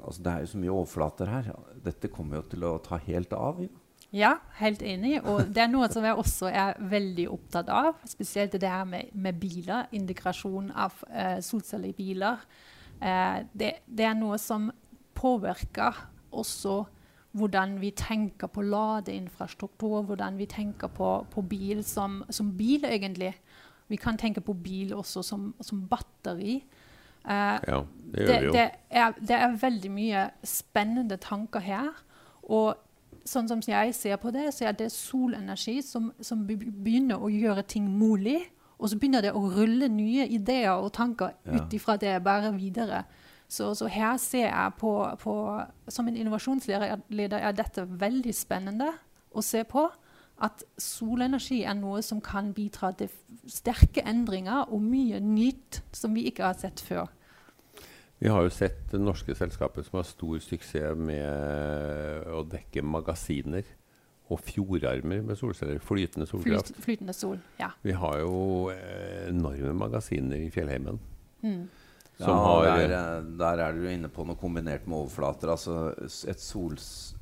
altså 0.00 0.22
Det 0.24 0.32
er 0.32 0.44
jo 0.44 0.50
så 0.50 0.60
mye 0.62 0.72
overflater 0.72 1.30
her. 1.30 1.50
Dette 1.84 2.10
kommer 2.10 2.40
jo 2.40 2.46
til 2.54 2.64
å 2.64 2.78
ta 2.82 2.98
helt 3.06 3.34
av. 3.36 3.60
Ja. 3.62 3.74
Ja, 4.14 4.36
helt 4.60 4.82
enig. 4.86 5.18
Og 5.26 5.50
det 5.52 5.64
er 5.64 5.68
noe 5.68 5.88
som 5.92 6.04
jeg 6.06 6.16
også 6.16 6.48
er 6.48 6.78
veldig 6.92 7.26
opptatt 7.34 7.68
av. 7.72 7.98
Spesielt 8.08 8.54
det 8.54 8.70
her 8.70 8.86
med, 8.88 9.10
med 9.12 9.36
biler. 9.40 9.90
Integrasjon 9.96 10.70
av 10.72 10.94
uh, 11.10 11.36
solceller 11.44 11.90
i 11.90 11.96
biler. 11.96 12.44
Eh, 13.00 13.38
det, 13.52 13.72
det, 13.86 14.04
er 14.08 14.14
noe 14.18 14.38
som 14.40 14.70
påvirker 15.16 15.96
også 16.36 16.84
hvordan 17.36 17.76
vi 17.80 17.90
tenker 17.96 18.48
på 18.48 18.64
ladeinfrastruktur, 18.64 20.02
hvordan 20.08 20.38
vi 20.40 20.46
tenker 20.48 20.88
på, 20.88 21.10
på 21.30 21.42
bil 21.44 21.84
som, 21.84 22.22
som, 22.30 22.54
bil, 22.56 22.84
egentlig. 22.88 23.34
Vi 23.88 23.96
kan 24.00 24.16
tenke 24.16 24.40
på 24.40 24.54
bil 24.56 24.94
også 24.96 25.22
som, 25.22 25.50
som 25.60 25.84
batteri. 25.88 26.62
Eh, 27.26 27.58
ja, 27.68 27.82
det 28.12 28.24
gjør 28.24 28.40
vi 28.40 28.46
jo. 28.46 28.56
Det, 28.56 28.66
er, 28.90 29.20
det 29.20 29.36
er 29.36 29.60
veldig 29.60 29.92
mye 29.92 30.24
spennende 30.44 31.20
tanker 31.20 31.60
her. 31.60 31.92
Og 32.42 32.74
sånn 33.26 33.50
som 33.50 33.62
jeg 33.66 33.94
ser 33.96 34.16
på 34.22 34.32
det, 34.34 34.48
så 34.54 34.70
er 34.70 34.76
det 34.78 34.92
solenergi 34.94 35.80
som, 35.84 36.12
som 36.22 36.46
begynner 36.46 37.20
å 37.20 37.30
gjøre 37.32 37.66
ting 37.68 37.88
mulig. 37.90 38.46
Og 38.76 38.90
så 38.90 38.98
begynner 39.00 39.24
det 39.24 39.32
å 39.32 39.46
rulle 39.48 39.88
nye 39.88 40.26
ideer 40.28 40.74
og 40.74 40.92
tanker 40.96 41.32
ja. 41.46 41.56
ut 41.56 41.76
ifra 41.76 41.96
det 42.00 42.18
bare 42.24 42.52
videre. 42.56 43.04
Så, 43.48 43.70
så, 43.78 43.86
her 43.86 44.16
ser 44.18 44.48
jeg 44.48 44.72
på, 44.80 44.90
på 45.22 45.34
Som 45.88 46.08
en 46.08 46.16
innovasjonsleder 46.18 46.96
er 47.38 47.52
dette 47.54 47.84
veldig 47.86 48.34
spennende 48.34 48.90
å 49.32 49.44
se 49.44 49.62
på. 49.68 49.86
At 50.42 50.66
solenergi 50.76 51.62
er 51.64 51.76
noe 51.78 52.02
som 52.04 52.20
kan 52.20 52.50
bidra 52.52 52.90
til 52.98 53.08
sterke 53.48 54.04
endringer 54.04 54.66
og 54.68 54.82
mye 54.84 55.22
nytt 55.24 55.80
som 55.96 56.12
vi 56.16 56.26
ikke 56.28 56.44
har 56.44 56.58
sett 56.60 56.82
før. 56.84 57.08
Vi 58.20 58.28
har 58.32 58.44
jo 58.44 58.52
sett 58.52 58.92
norske 58.96 59.34
selskaper 59.36 59.84
som 59.84 59.98
har 60.00 60.08
stor 60.08 60.40
suksess 60.40 60.96
med 60.98 62.28
å 62.32 62.42
dekke 62.48 62.84
magasiner 62.84 63.64
og 64.30 64.40
fjordarmer 64.42 65.22
med 65.22 65.36
solceller. 65.38 65.78
Flytende 65.78 66.26
solkraft. 66.26 66.72
Flyt, 66.74 66.84
flytende 66.84 67.12
sol, 67.14 67.38
ja. 67.60 67.68
Vi 67.86 67.92
har 67.94 68.18
jo 68.24 68.70
eh, 68.74 69.28
enorme 69.30 69.72
magasiner 69.78 70.36
i 70.46 70.50
fjellheimen. 70.50 70.98
Mm. 71.42 71.68
Som 72.16 72.32
ja, 72.32 72.36
har 72.46 72.64
der, 72.64 72.92
eh, 72.96 73.26
der 73.38 73.60
er 73.66 73.72
du 73.76 73.84
inne 73.90 74.08
på 74.08 74.24
noe 74.26 74.38
kombinert 74.40 74.86
med 74.88 74.96
overflater. 75.02 75.52
Altså, 75.52 75.76
et 76.32 76.40
sols, 76.40 77.14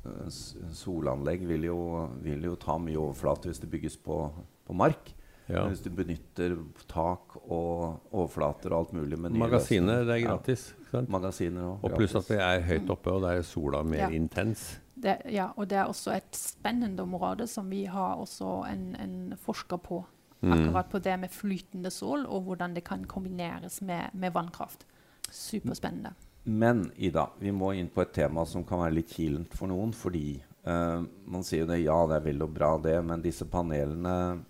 solanlegg 0.73 1.43
vil 1.49 1.67
jo, 1.69 1.77
vil 2.23 2.47
jo 2.49 2.55
ta 2.59 2.77
mye 2.81 2.97
overflate 3.01 3.49
hvis 3.51 3.61
det 3.63 3.69
bygges 3.73 3.97
på, 4.05 4.19
på 4.65 4.73
mark. 4.77 5.11
ja. 5.51 5.65
Hvis 5.69 5.83
du 5.85 5.91
benytter 5.93 6.55
tak 6.89 7.35
og 7.45 7.99
overflater 8.15 8.73
og 8.73 8.79
alt 8.79 8.95
mulig 8.97 9.19
med 9.19 9.35
nye 9.35 9.43
Magasinet, 9.43 10.07
det 10.07 10.15
er 10.15 10.23
gratis. 10.25 10.71
Ja, 10.79 10.89
sant? 10.95 11.09
magasiner 11.11 11.67
og, 11.75 11.83
Og 11.85 11.97
pluss 11.99 12.15
at 12.17 12.31
det 12.31 12.39
er 12.41 12.63
høyt 12.65 12.89
oppe, 12.89 13.11
og 13.13 13.21
der 13.27 13.41
er 13.41 13.45
sola 13.45 13.83
mer 13.83 14.07
Ja. 14.07 14.09
intens. 14.15 14.79
Det, 14.95 15.17
ja, 15.31 15.49
og 15.59 15.67
det 15.69 15.77
er 15.77 15.89
også 15.91 16.13
et 16.15 16.37
spennende 16.37 17.03
område 17.03 17.47
som 17.51 17.67
vi 17.71 17.83
har 17.91 18.15
også 18.21 18.61
en, 18.71 18.93
en 18.99 19.17
forsker 19.43 19.81
på. 19.83 20.05
Mm. 20.45 20.53
Akkurat 20.53 20.91
på 20.91 21.01
det 21.03 21.15
med 21.19 21.33
flytende 21.33 21.91
sol, 21.91 22.25
og 22.25 22.45
hvordan 22.47 22.75
det 22.75 22.85
kan 22.87 23.03
kombineres 23.09 23.81
med, 23.81 24.13
med 24.13 24.31
vannkraft. 24.35 24.85
Superspennende. 25.31 26.13
Men 26.45 26.91
Ida, 26.95 27.29
vi 27.41 27.51
må 27.51 27.71
inn 27.73 27.89
på 27.89 28.03
et 28.03 28.13
tema 28.13 28.43
som 28.45 28.63
kan 28.67 28.83
være 28.83 28.99
litt 28.99 29.13
kilent 29.15 29.55
for 29.57 29.71
noen. 29.71 29.93
Fordi 29.97 30.37
uh, 30.67 31.01
man 31.01 31.45
sier 31.45 31.63
jo 31.63 31.71
det, 31.71 31.81
ja, 31.81 31.97
det 32.09 32.19
er 32.19 32.27
vel 32.27 32.45
og 32.45 32.53
bra 32.53 32.75
det, 32.81 32.99
men 33.03 33.23
disse 33.23 33.47
panelene 33.49 34.43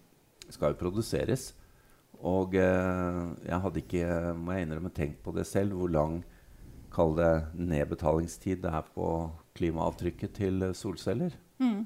skal 0.51 0.73
jo 0.73 0.81
produseres. 0.83 1.53
Og 2.19 2.57
uh, 2.59 3.31
jeg 3.47 3.61
hadde 3.63 3.81
ikke, 3.81 4.09
må 4.35 4.57
jeg 4.57 4.67
innrømme, 4.67 4.91
tenkt 4.95 5.23
på 5.23 5.33
det 5.35 5.47
selv, 5.47 5.77
hvor 5.79 5.93
lang 5.95 6.19
kall 6.95 7.15
det 7.17 7.33
nedbetalingstid 7.55 8.61
det 8.63 8.71
er 8.71 8.85
på 8.95 9.07
klimaavtrykket 9.55 10.37
til 10.39 10.63
eh, 10.69 10.75
solceller. 10.77 11.35
Mm. 11.59 11.85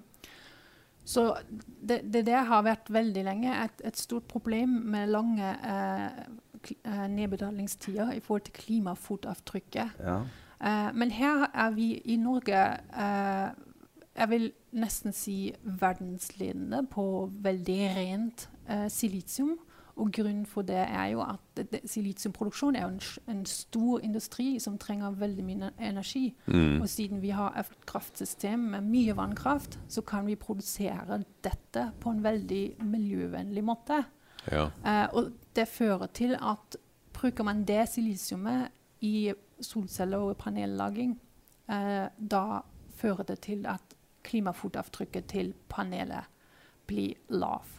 Så 1.10 1.24
det, 1.58 2.02
det 2.14 2.26
det, 2.28 2.38
har 2.50 2.66
vært 2.66 2.92
veldig 2.94 3.24
lenge 3.26 3.54
et, 3.64 3.82
et 3.86 3.98
stort 3.98 4.28
problem 4.30 4.76
med 4.94 5.10
lange 5.10 5.56
eh, 5.66 6.20
eh, 6.84 7.08
nedbetalingstider 7.10 8.12
i 8.14 8.22
forhold 8.22 8.46
til 8.46 8.58
klimafotavtrykket. 8.60 9.98
Ja. 10.00 10.20
Eh, 10.62 10.92
men 10.94 11.12
her 11.12 11.48
er 11.54 11.74
vi 11.74 11.94
i 12.06 12.20
Norge 12.20 12.62
eh, 12.78 13.50
Jeg 14.20 14.30
vil 14.30 14.52
nesten 14.76 15.14
si 15.16 15.54
verdensledende 15.64 16.84
på 16.92 17.32
veldig 17.42 17.80
rent 17.96 18.50
eh, 18.68 18.90
silisium. 18.92 19.56
Og 20.00 20.12
grunnen 20.16 20.46
for 20.48 20.64
det 20.64 20.80
er 20.80 21.10
jo 21.12 21.24
at 21.26 21.64
silisiumproduksjon 21.92 22.78
er 22.80 22.86
jo 22.86 22.92
en, 22.94 23.02
en 23.34 23.42
stor 23.50 24.04
industri 24.06 24.54
som 24.64 24.78
trenger 24.80 25.18
veldig 25.20 25.46
mye 25.46 25.72
energi. 25.90 26.30
Mm. 26.48 26.80
Og 26.80 26.88
siden 26.90 27.22
vi 27.24 27.34
har 27.36 27.58
et 27.60 27.74
kraftsystem 27.90 28.70
med 28.76 28.88
mye 28.88 29.16
vannkraft, 29.18 29.80
så 29.92 30.02
kan 30.02 30.28
vi 30.30 30.38
produsere 30.40 31.20
dette 31.44 31.90
på 32.00 32.14
en 32.14 32.24
veldig 32.24 32.64
miljøvennlig 32.88 33.66
måte. 33.68 34.04
Ja. 34.48 34.70
Eh, 34.86 35.08
og 35.14 35.34
det 35.56 35.68
fører 35.68 36.08
til 36.16 36.38
at 36.40 36.80
bruker 37.14 37.44
man 37.44 37.66
det 37.68 37.90
silisiumet 37.92 38.70
i 39.04 39.32
solceller 39.62 40.32
og 40.32 40.38
panellaging, 40.40 41.18
eh, 41.70 42.08
da 42.16 42.62
fører 42.96 43.28
det 43.28 43.40
til 43.44 43.66
at 43.68 43.96
klimafotavtrykket 44.24 45.28
til 45.32 45.54
panelet 45.70 46.28
blir 46.88 47.16
lav. 47.30 47.79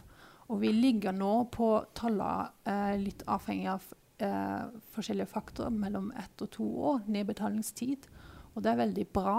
Og 0.51 0.59
vi 0.59 0.73
ligger 0.75 1.15
nå 1.15 1.33
på 1.53 1.73
tallene 1.95 2.51
eh, 2.67 2.95
litt 2.99 3.23
avhengig 3.31 3.69
av 3.71 3.85
eh, 4.19 4.65
forskjellige 4.91 5.31
faktorer, 5.31 5.71
mellom 5.71 6.11
ett 6.19 6.43
og 6.43 6.51
to 6.57 6.67
år 6.91 7.05
nedbetalingstid. 7.11 8.09
Og 8.51 8.63
det 8.65 8.73
er 8.73 8.79
veldig 8.81 9.05
bra, 9.15 9.35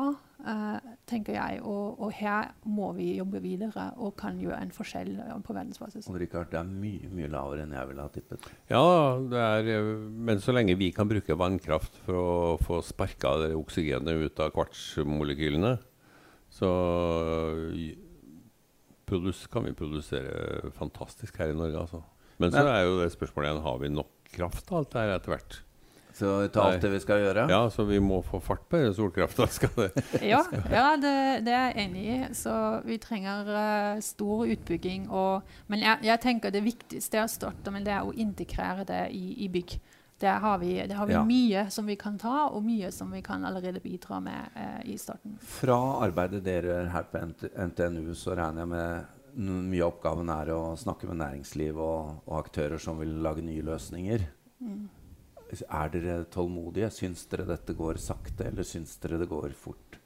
eh, 0.48 0.92
tenker 1.08 1.36
jeg. 1.36 1.58
Og, 1.68 2.00
og 2.00 2.14
her 2.16 2.54
må 2.64 2.94
vi 2.96 3.10
jobbe 3.18 3.42
videre 3.44 3.90
og 4.00 4.14
kan 4.20 4.38
gjøre 4.40 4.62
en 4.64 4.72
forskjell 4.72 5.10
eh, 5.20 5.34
på 5.44 5.52
verdensbasis. 5.52 6.08
Og 6.08 6.16
Richard, 6.22 6.48
det 6.52 6.62
er 6.62 6.70
mye 6.70 7.10
mye 7.12 7.28
lavere 7.32 7.66
enn 7.66 7.74
jeg 7.76 7.90
ville 7.90 8.06
ha 8.06 8.12
tippet. 8.14 8.48
Ja, 8.72 8.86
det 9.20 9.42
er, 9.42 9.68
eh, 9.74 9.90
men 10.30 10.40
så 10.40 10.56
lenge 10.56 10.78
vi 10.80 10.88
kan 10.96 11.10
bruke 11.12 11.36
vannkraft 11.36 12.00
for 12.06 12.22
å 12.22 12.32
få 12.64 12.80
sparka 12.86 13.34
oksygenet 13.58 14.24
ut 14.30 14.40
av 14.40 14.54
kvartsmolekylene, 14.56 15.76
så 16.52 16.72
produs, 19.12 19.44
kan 19.52 19.68
vi 19.68 19.74
produsere 19.76 20.72
fantastisk 20.78 21.38
her 21.42 21.52
i 21.52 21.58
Norge, 21.58 21.84
altså. 21.84 22.02
Men 22.42 22.54
så 22.54 22.64
er 22.66 22.86
jo 22.88 22.96
det 23.02 23.12
spørsmålet 23.12 23.50
igjen 23.50 23.66
har 23.66 23.76
vi 23.82 23.92
nok 23.92 24.32
kraft 24.32 24.64
til 24.66 24.80
alt 24.80 24.90
det 24.94 25.04
her 25.04 25.14
etter 25.18 25.34
hvert. 25.36 25.60
Så 26.12 26.48
ta 26.52 26.66
alt 26.68 26.82
det 26.84 26.90
vi 26.92 27.00
skal 27.00 27.22
gjøre. 27.22 27.46
Ja, 27.48 27.60
så 27.72 27.86
vi 27.88 27.98
må 28.02 28.18
få 28.26 28.40
fart 28.44 28.66
på 28.70 28.80
solkrafta. 28.94 29.46
Ja, 30.32 30.42
ja 30.70 30.88
det, 31.00 31.14
det 31.46 31.54
er 31.54 31.70
jeg 31.70 31.86
enig 31.86 32.02
i. 32.04 32.18
Så 32.36 32.52
vi 32.84 32.98
trenger 33.00 33.48
uh, 33.48 34.02
stor 34.04 34.44
utbygging. 34.52 35.08
Og, 35.08 35.48
men 35.72 35.84
jeg, 35.84 36.04
jeg 36.04 36.20
tenker 36.22 36.52
det 36.52 36.64
viktigste 36.66 37.20
jeg 37.20 37.30
å 37.30 37.32
starte 37.32 37.72
med 37.72 37.88
det 37.88 37.96
er 37.96 38.04
å 38.04 38.12
integrere 38.12 38.84
det 38.88 39.02
i, 39.16 39.24
i 39.46 39.48
bygg. 39.52 39.78
Der 40.22 40.38
har 40.38 40.58
vi, 40.62 40.76
det 40.86 40.94
har 40.94 41.06
vi 41.08 41.12
Ja. 41.16 41.24
mye 41.26 41.64
som 41.74 41.86
vi 41.90 41.96
kan 41.98 42.16
ta, 42.18 42.46
og 42.54 42.62
mye 42.62 42.92
som 42.94 43.10
vi 43.10 43.20
kan 43.26 43.42
allerede 43.44 43.80
bidra 43.82 44.20
med 44.22 44.50
eh, 44.54 44.92
i 44.94 44.96
starten. 44.98 45.34
Fra 45.42 45.76
arbeidet 46.06 46.44
dere 46.46 46.62
gjør 46.70 46.90
her 46.94 47.08
på 47.10 47.22
NTNU, 47.66 48.14
så 48.14 48.36
regner 48.38 48.62
jeg 48.62 48.68
med 48.68 49.04
mye 49.72 49.82
av 49.82 49.94
oppgaven 49.94 50.28
er 50.30 50.50
å 50.54 50.76
snakke 50.78 51.08
med 51.08 51.16
næringsliv 51.22 51.78
og, 51.80 52.22
og 52.28 52.38
aktører 52.44 52.78
som 52.78 52.98
vil 53.00 53.14
lage 53.24 53.42
nye 53.42 53.62
løsninger. 53.66 54.26
Mm. 54.60 54.82
Er 55.68 55.88
dere 55.92 56.24
tålmodige? 56.32 56.90
Syns 56.92 57.26
dere 57.32 57.44
dette 57.48 57.74
går 57.76 57.98
sakte, 58.00 58.46
eller 58.48 58.62
syns 58.64 58.94
dere 59.02 59.18
det 59.20 59.28
går 59.28 59.50
fort? 59.58 59.98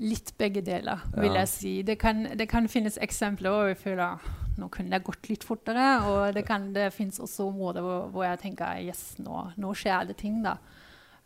Litt 0.00 0.32
begge 0.38 0.62
deler, 0.64 1.00
vil 1.14 1.32
Ja. 1.34 1.40
jeg 1.42 1.48
si. 1.48 1.72
Det 1.82 1.98
kan, 1.98 2.22
det 2.36 2.48
kan 2.48 2.68
finnes 2.68 2.96
eksempler 2.98 3.50
hvor 3.52 3.66
vi 3.68 3.74
føler 3.74 4.18
nå 4.60 4.68
kunne 4.72 4.92
det 4.92 5.04
gått 5.06 5.30
litt 5.32 5.46
fortere. 5.46 5.88
Og 6.10 6.36
det, 6.36 6.44
kan, 6.48 6.70
det 6.76 6.92
finnes 6.94 7.20
også 7.22 7.48
områder 7.48 7.84
hvor, 7.84 8.06
hvor 8.12 8.28
jeg 8.28 8.42
tenker 8.44 8.84
yes, 8.84 9.16
nå, 9.22 9.48
nå 9.60 9.74
skjer 9.78 10.12
det 10.12 10.20
ting, 10.20 10.42
da. 10.44 10.58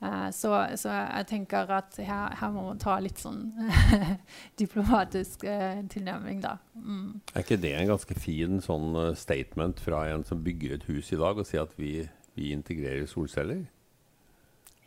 Uh, 0.05 0.29
så, 0.35 0.50
så 0.76 0.91
jeg 0.91 1.26
tenker 1.31 1.71
at 1.73 1.95
her, 2.03 2.35
her 2.37 2.50
må 2.53 2.67
man 2.67 2.81
ta 2.83 2.97
litt 3.00 3.21
sånn 3.23 3.55
diplomatisk 4.61 5.47
uh, 5.49 5.81
tilnærming, 5.88 6.43
da. 6.45 6.59
Mm. 6.76 7.23
Er 7.33 7.45
ikke 7.45 7.61
det 7.62 7.73
en 7.79 7.93
ganske 7.95 8.17
fin 8.19 8.59
sånn 8.64 8.91
eh, 9.00 9.14
statement 9.17 9.81
fra 9.81 10.03
en 10.12 10.26
som 10.26 10.43
bygger 10.45 10.76
et 10.76 10.85
hus 10.91 11.12
i 11.14 11.21
dag, 11.21 11.38
å 11.41 11.47
si 11.47 11.61
at 11.61 11.73
vi, 11.81 11.95
vi 12.37 12.50
integrerer 12.53 13.07
solceller? 13.09 13.62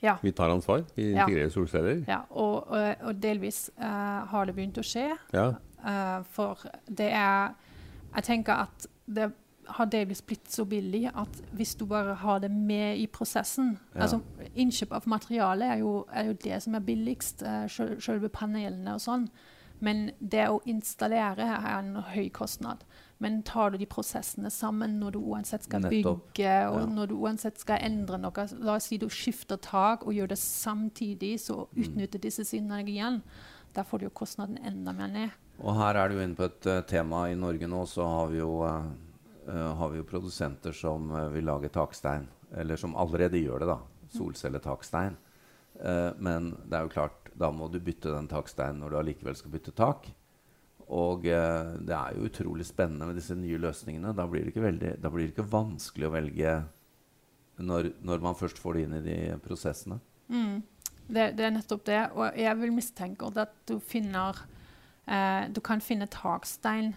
Ja. 0.03 0.19
Vi 0.21 0.35
tar 0.37 0.53
ansvar. 0.53 0.83
Vi 0.93 1.07
Ja. 1.15 1.23
integrerer 1.23 1.49
solceller. 1.49 2.03
ja 2.05 2.19
og, 2.29 2.67
og, 2.69 3.07
og 3.09 3.23
delvis 3.23 3.71
uh, 3.79 4.27
har 4.29 4.45
det 4.45 4.53
begynt 4.59 4.77
å 4.77 4.85
skje. 4.85 5.09
Ja. 5.33 5.53
For 6.33 6.61
det 6.89 7.07
er 7.15 7.53
Jeg 8.15 8.23
tenker 8.23 8.53
at 8.53 8.87
det 9.07 9.31
har 9.67 9.85
delvis 9.91 10.21
blitt 10.21 10.47
så 10.51 10.63
billig 10.65 11.11
at 11.13 11.41
hvis 11.51 11.75
du 11.75 11.85
bare 11.85 12.13
har 12.15 12.39
det 12.39 12.51
med 12.51 12.97
i 12.97 13.05
prosessen 13.07 13.77
Ja. 13.95 14.01
altså 14.01 14.21
Innkjøp 14.55 14.91
av 14.93 15.03
materiale 15.07 15.65
er 15.73 15.77
jo, 15.79 16.05
er 16.13 16.25
jo 16.25 16.33
det 16.33 16.61
som 16.63 16.75
er 16.75 16.79
billigst, 16.79 17.43
uh, 17.43 17.67
selve 17.99 18.29
panelene 18.29 18.93
og 18.95 18.99
sånn. 19.01 19.27
Men 19.79 20.11
det 20.19 20.47
å 20.49 20.61
installere 20.65 21.37
er 21.45 21.79
en 21.79 21.95
høy 21.95 22.29
kostnad. 22.33 22.77
Men 23.19 23.43
tar 23.43 23.69
du 23.71 23.77
de 23.77 23.85
prosessene 23.85 24.49
sammen 24.49 24.99
når 24.99 25.11
du 25.11 25.19
uansett 25.19 25.63
skal 25.63 25.81
Nettopp. 25.81 26.23
bygge, 26.33 26.69
og 26.69 26.79
Ja. 26.79 26.85
når 26.85 27.07
du 27.07 27.15
uansett 27.15 27.59
skal 27.59 27.77
endre 27.81 28.17
noe 28.17 28.47
La 28.59 28.75
oss 28.75 28.85
si 28.85 28.97
du 28.97 29.07
skifter 29.09 29.57
tak 29.61 30.07
og 30.07 30.13
gjør 30.13 30.27
det 30.29 30.37
samtidig, 30.37 31.39
så 31.39 31.67
Mm. 31.75 31.83
utnytter 31.83 32.19
disse 32.19 32.43
synergien. 32.45 33.21
Da 33.75 33.83
får 33.83 33.99
du 33.99 34.05
jo 34.05 34.09
kostnaden 34.09 34.57
enda 34.65 34.91
mer 34.93 35.07
ned. 35.07 35.29
Og 35.63 35.73
her 35.79 35.97
er 35.97 36.11
du 36.11 36.19
inne 36.21 36.37
på 36.37 36.45
et 36.45 36.69
uh, 36.69 36.81
tema 36.87 37.25
i 37.31 37.37
Norge 37.37 37.69
nå, 37.69 37.81
så 37.89 38.05
har 38.05 38.27
vi 38.29 38.41
jo, 38.41 38.51
eh, 38.67 39.71
har 39.79 39.89
vi 39.93 40.01
jo 40.01 40.07
produsenter 40.07 40.75
som 40.75 41.09
uh, 41.13 41.29
vil 41.33 41.47
lage 41.49 41.71
takstein. 41.73 42.27
Eller 42.57 42.79
som 42.79 42.95
allerede 42.95 43.41
gjør 43.41 43.63
det, 43.63 43.71
da. 43.71 43.79
Solcelletakstein. 44.13 45.17
Men 46.23 46.45
det 46.65 46.77
er 46.77 46.85
jo 46.87 46.89
klart, 46.93 47.27
da 47.37 47.51
må 47.53 47.67
du 47.69 47.75
bytte 47.83 48.09
den 48.09 48.25
taksteinen 48.31 48.79
når 48.81 48.93
du 48.93 48.95
allikevel 48.97 49.35
skal 49.37 49.51
bytte 49.53 49.73
tak. 49.77 50.07
Og 50.87 51.27
det 51.27 51.93
er 51.93 52.15
jo 52.15 52.25
utrolig 52.25 52.65
spennende 52.65 53.05
med 53.05 53.19
disse 53.19 53.35
nye 53.37 53.59
løsningene. 53.61 54.15
Da 54.17 54.25
blir 54.31 54.47
det 54.47 54.55
ikke, 54.55 54.63
veldig, 54.63 54.93
blir 55.03 55.27
det 55.27 55.35
ikke 55.35 55.45
vanskelig 55.51 56.07
å 56.07 56.13
velge 56.15 56.55
når, 57.59 57.91
når 57.99 58.23
man 58.23 58.39
først 58.39 58.63
får 58.63 58.79
det 58.79 58.85
inn 58.87 58.97
i 58.97 59.03
de 59.05 59.19
prosessene. 59.43 59.99
Mm. 60.31 60.63
Det, 61.07 61.27
det 61.37 61.45
er 61.45 61.53
nettopp 61.59 61.85
det. 61.87 62.01
Og 62.15 62.39
jeg 62.41 62.59
vil 62.63 62.73
mistenke 62.75 63.29
at 63.43 63.53
du 63.69 63.77
finner 63.83 64.39
eh, 65.07 65.47
Du 65.53 65.61
kan 65.61 65.81
finne 65.81 66.07
takstein 66.07 66.95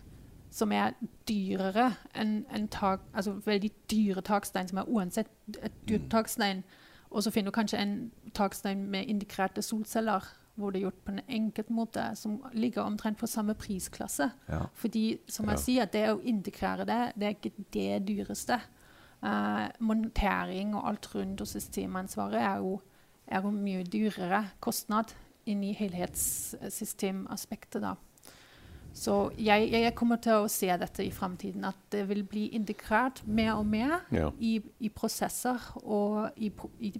som 0.51 0.73
er 0.73 0.93
dyrere 1.29 1.93
enn 2.15 2.45
en 2.53 2.69
tak, 2.69 3.01
altså 3.15 3.33
veldig 3.47 3.71
dyre 3.91 4.21
takstein 4.23 4.69
som 4.69 4.79
er 4.79 4.89
uansett 4.89 5.29
et 5.63 5.73
dyrt 5.89 6.03
Mm. 6.03 6.09
takstein. 6.11 6.65
Og 7.13 7.23
så 7.23 7.31
finner 7.31 7.51
du 7.51 7.55
kanskje 7.61 7.79
en 7.79 8.11
takstein 8.35 8.87
med 8.91 9.05
integrerte 9.09 9.63
solceller, 9.63 10.21
hvor 10.57 10.71
det 10.71 10.79
er 10.81 10.91
gjort 10.91 11.05
på 11.05 11.13
en 11.13 11.21
enkelt 11.29 11.71
måte, 11.71 12.17
som 12.17 12.43
ligger 12.53 12.83
omtrent 12.83 13.19
på 13.19 13.27
samme 13.27 13.55
prisklasse. 13.55 14.31
Ja. 14.49 14.61
Fordi, 14.75 15.19
som 15.29 15.45
Ja. 15.47 15.51
jeg 15.53 15.59
sier, 15.59 15.85
det 15.85 16.09
å 16.09 16.21
integrere 16.25 16.85
det, 16.85 17.13
det 17.19 17.23
er 17.23 17.35
ikke 17.35 17.65
det 17.73 18.07
dyreste. 18.09 18.61
Eh, 19.23 19.69
montering 19.81 20.75
og 20.75 20.89
alt 20.89 21.15
rundt 21.15 21.41
og 21.41 21.47
systemansvaret 21.47 22.35
er 22.41 22.57
jo, 22.57 22.81
er 23.29 23.43
jo 23.43 23.51
mye 23.51 23.85
dyrere 23.85 24.47
kostnad 24.61 25.13
inn 25.47 25.63
i 25.65 25.73
helhetssystemaspektet, 25.77 27.83
da. 27.83 27.95
Så 28.93 29.29
jeg, 29.39 29.69
jeg, 29.71 29.93
kommer 29.95 30.17
til 30.19 30.33
å 30.43 30.49
se 30.51 30.67
dette 30.81 31.05
i 31.07 31.11
framtiden, 31.15 31.63
at 31.69 31.77
det 31.95 32.09
vil 32.09 32.25
bli 32.27 32.49
integrert 32.59 33.21
mer 33.27 33.53
og 33.61 33.67
mer 33.71 34.01
Ja. 34.11 34.31
i, 34.43 34.57
i 34.81 34.89
prosesser 34.91 35.61
og 35.85 36.31
i, 36.37 36.51
i 36.81 36.91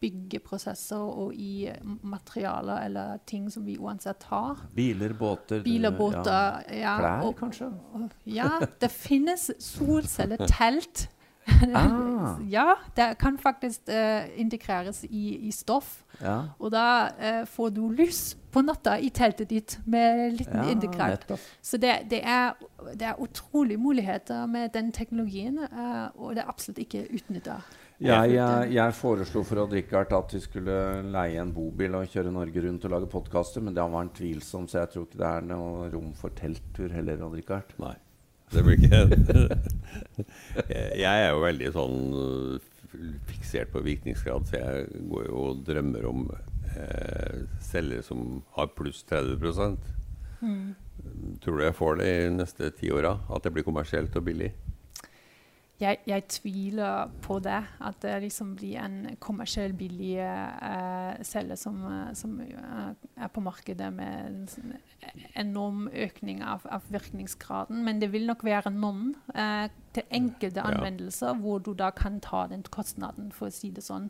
byggeprosesser 0.00 0.96
og 0.96 1.34
i 1.34 1.68
materialer 2.02 2.80
eller 2.86 3.18
ting 3.28 3.50
som 3.52 3.64
vi 3.68 3.76
uansett 3.76 4.22
har. 4.30 4.56
Biler, 4.76 5.12
båter 5.16 5.60
Biler, 5.64 5.90
ja. 5.92 5.96
båter 5.98 6.62
ja, 6.80 6.96
Klær, 7.00 7.20
og- 7.28 7.36
kanskje? 7.38 7.68
og- 7.92 8.10
Ja, 8.24 8.48
det 8.80 8.90
finnes 8.90 9.50
solcelletelt. 9.58 11.08
Ah. 11.74 11.86
ja, 12.50 12.76
det 12.96 13.14
kan 13.20 13.38
faktisk 13.38 13.88
uh, 13.88 14.26
integreres 14.40 15.04
i, 15.08 15.48
i 15.48 15.52
stoff. 15.54 16.02
Ja. 16.20 16.38
Og 16.58 16.72
da 16.72 16.86
uh, 17.16 17.42
får 17.48 17.72
du 17.76 17.82
lys 17.92 18.36
på 18.52 18.62
natta 18.64 18.96
i 18.98 19.10
teltet 19.12 19.50
ditt 19.52 19.78
med 19.84 20.38
liten 20.38 20.62
ja, 20.62 20.68
integrert. 20.72 21.26
nettopp. 21.26 21.48
Så 21.60 21.80
det, 21.80 21.94
det, 22.10 22.22
er, 22.24 22.54
det 22.94 23.10
er 23.10 23.20
utrolig 23.22 23.78
muligheter 23.80 24.46
med 24.50 24.72
den 24.76 24.92
teknologien, 24.92 25.58
uh, 25.66 26.08
og 26.16 26.36
det 26.36 26.44
er 26.44 26.54
absolutt 26.54 26.80
ikke 26.86 27.06
utnytta. 27.10 27.60
Jeg, 27.96 28.34
jeg, 28.34 28.72
jeg 28.76 28.92
foreslo 28.92 29.40
for 29.48 29.62
Odd 29.62 29.72
Rikard 29.72 30.10
at 30.12 30.32
vi 30.36 30.40
skulle 30.44 30.74
leie 31.14 31.40
en 31.40 31.52
bobil 31.56 31.94
og 31.96 32.10
kjøre 32.12 32.32
Norge 32.34 32.64
rundt 32.66 32.84
og 32.84 32.92
lage 32.92 33.08
podkaster, 33.08 33.64
men 33.64 33.76
det 33.76 33.84
var 33.86 34.02
han 34.02 34.12
tvilsom, 34.16 34.66
så 34.68 34.82
jeg 34.82 34.92
tror 34.92 35.06
ikke 35.06 35.22
det 35.22 35.30
er 35.30 35.46
noe 35.48 35.86
rom 35.94 36.10
for 36.16 36.36
telttur 36.36 36.92
heller, 36.92 37.24
Odd 37.24 37.38
Rikard. 37.40 37.72
Nei. 37.80 37.94
Det 38.52 38.62
blir 38.62 38.78
ikke 38.78 39.00
Jeg 41.04 41.24
er 41.26 41.30
jo 41.32 41.42
veldig 41.42 41.70
sånn 41.74 41.98
øh, 42.20 42.68
fiksert 43.28 43.72
på 43.72 43.82
virkningsgrad, 43.84 44.46
så 44.48 44.60
jeg 44.60 45.02
går 45.10 45.26
jo 45.28 45.42
og 45.50 45.64
drømmer 45.66 46.06
om 46.08 46.22
eh, 46.76 47.42
celler 47.60 48.04
som 48.06 48.40
har 48.56 48.72
pluss 48.76 49.02
30 49.08 49.36
Tror 51.42 51.58
du 51.58 51.64
jeg 51.64 51.76
får 51.76 51.98
det 52.00 52.08
i 52.08 52.30
neste 52.32 52.70
ti 52.78 52.90
åra? 52.92 53.16
At 53.32 53.44
det 53.44 53.52
blir 53.56 53.66
kommersielt 53.66 54.16
og 54.16 54.26
billig? 54.28 54.52
Jeg, 55.76 55.98
jeg 56.08 56.24
tviler 56.32 57.10
på 57.20 57.36
det, 57.44 57.58
at 57.84 57.96
det 58.00 58.14
liksom 58.22 58.54
blir 58.56 58.78
en 58.80 59.10
kommersiell 59.20 59.74
billig 59.76 60.14
uh, 60.24 61.18
celle 61.26 61.58
som, 61.60 61.82
eh, 61.84 62.14
som 62.16 62.38
eh, 62.40 62.94
er 63.20 63.28
på 63.28 63.42
markedet 63.44 63.90
med 63.92 64.22
en 64.24 64.46
sånn 64.48 64.72
enorm 65.36 65.90
økning 65.92 66.40
av, 66.40 66.64
av 66.72 66.88
virkningsgraden. 66.88 67.84
Men 67.84 68.00
det 68.00 68.08
vil 68.14 68.24
nok 68.24 68.46
være 68.48 68.72
noen 68.72 69.12
uh, 69.36 69.68
til 69.92 70.08
enkelte 70.08 70.64
Ja. 70.64 70.70
anvendelser 70.70 71.36
hvor 71.44 71.60
du 71.60 71.74
da 71.76 71.90
kan 71.92 72.22
ta 72.24 72.46
den 72.48 72.64
kostnaden, 72.72 73.28
for 73.36 73.50
å 73.50 73.52
si 73.52 73.68
det 73.70 73.84
sånn. 73.84 74.08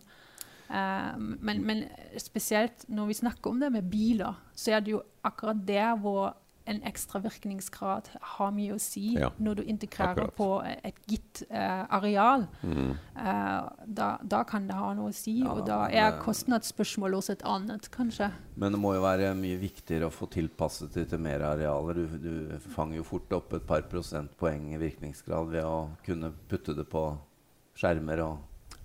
Uh, 0.71 1.19
men, 1.19 1.67
men 1.67 1.85
spesielt 2.23 2.87
når 2.87 3.11
vi 3.11 3.21
snakker 3.25 3.51
om 3.51 3.61
det 3.61 3.75
med 3.75 3.91
biler, 3.91 4.39
så 4.55 4.79
er 4.79 4.87
det 4.87 4.95
jo 4.95 5.03
akkurat 5.27 5.67
der 5.67 5.99
hvor 5.99 6.37
en 6.67 6.81
ekstra 6.89 7.21
virkningsgrad 7.23 8.09
har 8.37 8.51
mye 8.55 8.75
å 8.75 8.79
si 8.83 9.13
Ja, 9.15 9.31
når 9.39 9.61
du 9.61 9.63
integrerer 9.71 10.27
akkurat. 10.27 10.35
på 10.35 10.49
et 10.67 10.97
gitt 11.07 11.43
uh, 11.51 11.85
areal. 11.95 12.47
Mm. 12.63 12.97
Uh, 13.15 13.69
da, 13.87 14.09
da 14.23 14.43
kan 14.49 14.67
det 14.67 14.75
ha 14.79 14.89
noe 14.99 15.13
å 15.13 15.15
si, 15.15 15.39
Ja, 15.45 15.53
og 15.55 15.67
da 15.69 15.85
er 15.89 16.19
kostnadsspørsmålet 16.25 17.21
også 17.21 17.37
et 17.37 17.45
annet, 17.47 17.87
kanskje. 17.95 18.31
Men 18.57 18.75
det 18.75 18.81
må 18.83 18.95
jo 18.97 19.05
være 19.05 19.31
mye 19.39 19.61
viktigere 19.63 20.09
å 20.09 20.15
få 20.15 20.27
tilpasset 20.33 20.95
det 20.97 21.09
til 21.13 21.23
mer 21.23 21.45
arealer. 21.53 22.03
Du, 22.03 22.19
du 22.19 22.73
fanger 22.75 22.99
jo 23.01 23.07
fort 23.07 23.33
opp 23.39 23.55
et 23.55 23.67
par 23.69 23.87
prosentpoeng 23.91 24.73
i 24.75 24.81
virkningsgrad 24.83 25.53
ved 25.55 25.65
å 25.65 25.91
kunne 26.07 26.33
putte 26.51 26.75
det 26.75 26.89
på 26.91 27.07
skjermer 27.77 28.25
og 28.27 28.37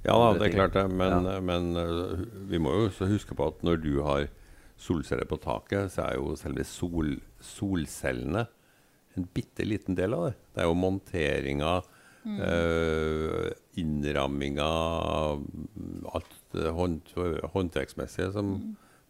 Ja 0.06 0.16
da, 0.18 0.32
det 0.38 0.48
er 0.50 0.56
klart 0.56 0.74
det. 0.78 0.86
Men, 0.90 1.26
Ja. 1.26 1.40
men 1.40 1.74
uh, 1.78 2.22
vi 2.50 2.58
må 2.62 2.74
jo 2.74 2.86
også 2.90 3.10
huske 3.10 3.36
på 3.38 3.50
at 3.52 3.66
når 3.66 3.82
du 3.84 3.92
har 4.06 4.30
solceller 4.82 5.30
på 5.30 5.40
taket, 5.42 5.92
så 5.94 6.08
er 6.08 6.18
jo 6.18 6.36
selve 6.40 6.66
sol, 6.68 7.14
solcellene 7.44 8.48
en 9.20 9.28
bitte 9.36 9.66
liten 9.68 9.98
del 9.98 10.16
av 10.16 10.30
det. 10.30 10.36
Det 10.56 10.64
er 10.64 10.70
jo 10.70 10.78
monteringa, 10.80 11.72
øh, 12.48 13.50
innramminga, 13.82 14.70
alt 16.16 16.60
hånd, 16.78 17.16
håndverksmessige 17.54 18.32
som 18.36 18.54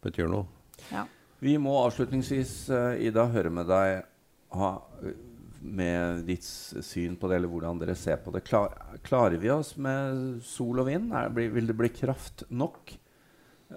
betyr 0.02 0.30
noe. 0.30 0.48
Ja. 0.90 1.06
Vi 1.42 1.56
må 1.58 1.74
avslutningsvis, 1.82 2.70
eh, 2.70 3.06
Ida, 3.08 3.26
høre 3.26 3.50
med 3.50 3.66
deg 3.66 4.04
ha, 4.54 4.72
eh, 5.02 5.14
med 5.62 6.24
ditt 6.26 6.44
syn 6.44 7.16
på 7.16 7.28
det, 7.28 7.36
eller 7.36 7.50
hvordan 7.50 7.78
dere 7.80 7.94
ser 7.98 8.16
på 8.22 8.32
det. 8.34 8.44
Klar, 8.44 8.74
klarer 9.02 9.38
vi 9.38 9.50
oss 9.50 9.76
med 9.76 10.42
sol 10.42 10.82
og 10.82 10.86
vind? 10.86 11.12
Er, 11.12 11.30
vil 11.30 11.66
det 11.66 11.76
bli 11.78 11.88
kraft 11.88 12.44
nok 12.50 12.94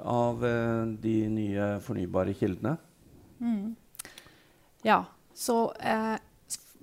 av 0.03 0.45
eh, 0.45 0.85
de 1.01 1.15
nye 1.29 1.79
fornybare 1.79 2.33
kildene? 2.33 2.77
Mm. 3.39 3.75
ja. 4.83 5.03
Så 5.35 5.73
eh, 5.83 6.15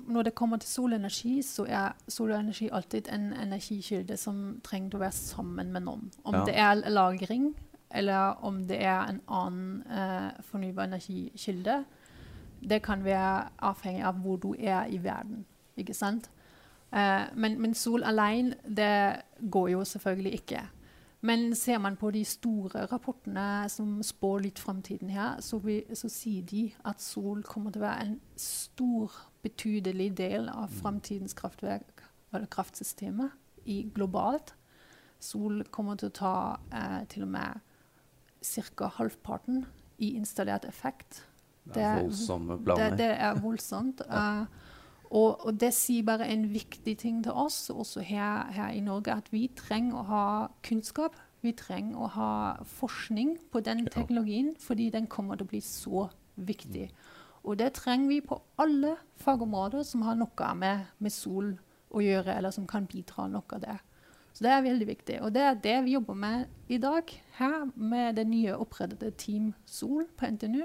når 0.07 0.22
det 0.22 0.35
kommer 0.35 0.57
til 0.61 0.68
solenergi, 0.68 1.42
så 1.42 1.64
er 1.68 1.94
solenergi 2.09 2.68
alltid 2.72 3.09
en 3.09 3.31
energikilde 3.33 4.16
som 4.20 4.61
trenger 4.64 4.98
å 4.98 5.01
være 5.07 5.16
sammen 5.16 5.72
med 5.72 5.87
noen. 5.87 6.11
Om 6.25 6.35
Ja. 6.35 6.44
det 6.44 6.57
er 6.59 6.90
lagring, 6.90 7.55
eller 7.90 8.44
om 8.44 8.66
det 8.68 8.83
er 8.85 9.09
en 9.09 9.20
annen 9.29 9.83
eh, 9.90 10.42
fornybar 10.42 10.85
energikilde, 10.85 11.85
det 12.68 12.83
kan 12.83 13.05
være 13.05 13.48
avhengig 13.59 14.05
av 14.05 14.20
hvor 14.20 14.37
du 14.37 14.55
er 14.59 14.87
i 14.87 14.98
verden. 15.03 15.44
Ikke 15.77 15.94
sant? 15.94 16.31
Eh, 16.92 17.22
men, 17.35 17.61
men 17.61 17.75
sol 17.75 18.03
alene, 18.05 18.55
det 18.68 19.22
går 19.51 19.68
jo 19.68 19.85
selvfølgelig 19.85 20.33
ikke. 20.33 20.61
Men 21.24 21.54
ser 21.54 21.78
man 21.78 21.94
på 21.96 22.11
de 22.11 22.24
store 22.26 22.87
rapportene 22.90 23.68
som 23.70 24.00
spår 24.02 24.40
litt 24.42 24.58
framtiden 24.58 25.11
her, 25.14 25.37
så, 25.40 25.61
vi, 25.62 25.76
så 25.94 26.08
sier 26.11 26.42
de 26.50 26.64
at 26.85 27.00
sol 27.00 27.44
kommer 27.46 27.70
til 27.70 27.82
å 27.82 27.87
være 27.87 28.06
en 28.08 28.16
stor, 28.37 29.12
betydelig 29.42 30.08
del 30.18 30.48
av 30.50 30.68
framtidens 30.82 31.35
kraftverk, 31.38 32.02
eller 32.35 32.46
kraftsystemet 32.50 33.30
i 33.70 33.82
globalt. 33.94 34.54
Sol 35.22 35.62
kommer 35.70 35.98
til 35.98 36.11
å 36.11 36.16
ta 36.18 36.35
eh, 36.74 37.04
til 37.12 37.22
og 37.28 37.32
med 37.37 37.61
ca. 38.42 38.88
halvparten 38.98 39.64
i 40.02 40.16
installert 40.18 40.64
effekt. 40.66 41.22
Det 41.64 41.76
er 41.82 42.00
Det- 42.00 42.04
voldsomme 42.08 42.56
Det, 42.58 42.64
planer. 42.64 42.96
det 42.96 43.11
er 43.18 43.35
voldsomt. 43.40 44.00
eh, 44.11 44.46
og, 45.12 45.44
og 45.44 45.61
det 45.61 45.75
sier 45.77 46.07
bare 46.09 46.27
en 46.33 46.46
viktig 46.55 46.94
ting 47.03 47.20
til 47.25 47.37
oss, 47.37 47.66
også 47.70 48.01
her, 48.01 48.48
her 48.57 48.72
i 48.72 48.81
Norge, 48.81 49.12
at 49.12 49.29
vi 49.33 49.44
trenger 49.57 50.01
å 50.01 50.07
ha 50.09 50.25
kunnskap. 50.64 51.18
Vi 51.44 51.53
trenger 51.59 51.98
å 52.01 52.09
ha 52.14 52.33
forskning 52.79 53.35
på 53.53 53.61
den 53.66 53.85
teknologien, 53.92 54.55
fordi 54.62 54.88
den 54.94 55.11
kommer 55.11 55.37
til 55.37 55.44
å 55.44 55.53
bli 55.53 55.61
så 55.66 56.07
viktig. 56.37 56.87
Og 57.42 57.59
det 57.59 57.75
trenger 57.77 58.09
vi 58.09 58.20
på 58.25 58.38
alle 58.62 58.94
fagområder 59.20 59.85
som 59.85 60.07
har 60.07 60.16
noe 60.16 60.53
med, 60.57 60.87
med 61.03 61.12
sol 61.12 61.57
å 61.92 62.01
gjøre, 62.01 62.38
eller 62.38 62.55
som 62.55 62.68
kan 62.70 62.87
bidra 62.88 63.27
noe 63.29 63.61
der. 63.61 63.83
Så 64.33 64.46
det 64.46 64.53
er 64.55 64.64
veldig 64.64 64.87
viktig. 64.88 65.18
Og 65.20 65.35
det 65.35 65.42
er 65.44 65.59
det 65.61 65.81
vi 65.85 65.96
jobber 65.98 66.16
med 66.16 66.72
i 66.72 66.79
dag, 66.81 67.11
her 67.37 67.66
med 67.77 68.16
det 68.16 68.25
nye 68.31 68.57
opprettede 68.57 69.12
Team 69.20 69.53
Sol 69.68 70.07
på 70.16 70.31
NTNU. 70.38 70.62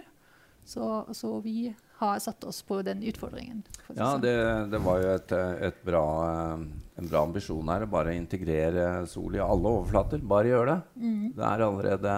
Så, 0.67 1.05
så 1.15 1.37
vi 1.39 1.69
har 2.01 2.19
satt 2.19 2.43
oss 2.43 2.59
på 2.67 2.81
den 2.83 2.99
utfordringen. 3.07 3.63
Ja, 3.93 4.11
sånn. 4.11 4.25
det, 4.25 4.35
det 4.73 4.81
var 4.83 4.99
jo 4.99 5.13
et, 5.15 5.31
et 5.69 5.79
bra, 5.87 6.03
eh, 6.27 6.65
en 6.99 7.07
bra 7.07 7.23
ambisjon 7.23 7.71
her. 7.71 7.87
Bare 7.89 8.17
integrere 8.17 9.05
sol 9.07 9.37
i 9.37 9.43
alle 9.43 9.71
overflater. 9.79 10.19
Bare 10.19 10.51
gjør 10.51 10.73
det. 10.73 10.77
Mm. 10.99 11.23
Det 11.37 11.47
er 11.47 11.65
allerede 11.69 12.17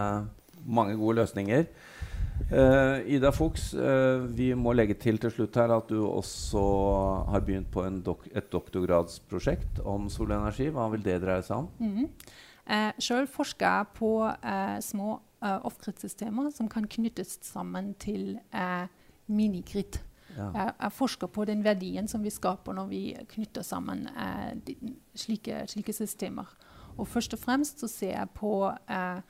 mange 0.66 0.98
gode 0.98 1.22
løsninger. 1.22 1.70
Uh, 2.50 3.06
Ida 3.06 3.30
Fuchs, 3.36 3.74
uh, 3.76 4.24
vi 4.34 4.54
må 4.58 4.72
legge 4.74 4.96
til 4.98 5.20
til 5.22 5.30
slutt 5.34 5.58
her 5.60 5.70
at 5.76 5.90
du 5.92 6.00
også 6.08 6.62
har 7.30 7.44
begynt 7.46 7.70
på 7.70 7.84
en 7.86 8.00
dok 8.02 8.26
et 8.32 8.48
doktorgradsprosjekt 8.50 9.84
om 9.86 10.08
solenergi. 10.10 10.72
Hva 10.74 10.88
vil 10.96 11.04
det 11.06 11.20
dreie 11.22 11.46
seg 11.46 11.66
om? 11.66 11.70
Mhm. 11.78 12.10
Uh, 12.70 12.92
Sjøl 13.02 13.26
forsker 13.30 13.66
jeg 13.66 13.94
på 13.98 14.12
små 14.86 15.20
eh, 15.44 15.66
off-grid-systemer 15.66 16.52
som 16.56 16.70
kan 16.70 16.88
knyttes 16.88 17.40
sammen 17.46 17.94
til 18.00 18.40
uh, 18.54 18.88
minigrid. 19.28 20.02
Ja. 20.38 20.52
Jeg, 20.54 20.74
jeg 20.80 20.92
forsker 20.94 21.28
på 21.28 21.46
den 21.50 21.64
verdien 21.66 22.08
som 22.08 22.24
vi 22.24 22.30
skaper 22.30 22.76
når 22.78 22.90
vi 22.92 23.04
knytter 23.34 23.66
sammen 23.66 24.08
uh, 24.14 24.52
de, 24.68 24.76
slike, 25.18 25.64
slike 25.68 25.94
systemer. 25.94 26.50
Og 27.00 27.08
først 27.08 27.34
og 27.34 27.40
fremst 27.40 27.80
så 27.80 27.88
ser 27.88 28.12
jeg 28.18 28.32
på 28.36 28.52
eh, 28.92 29.22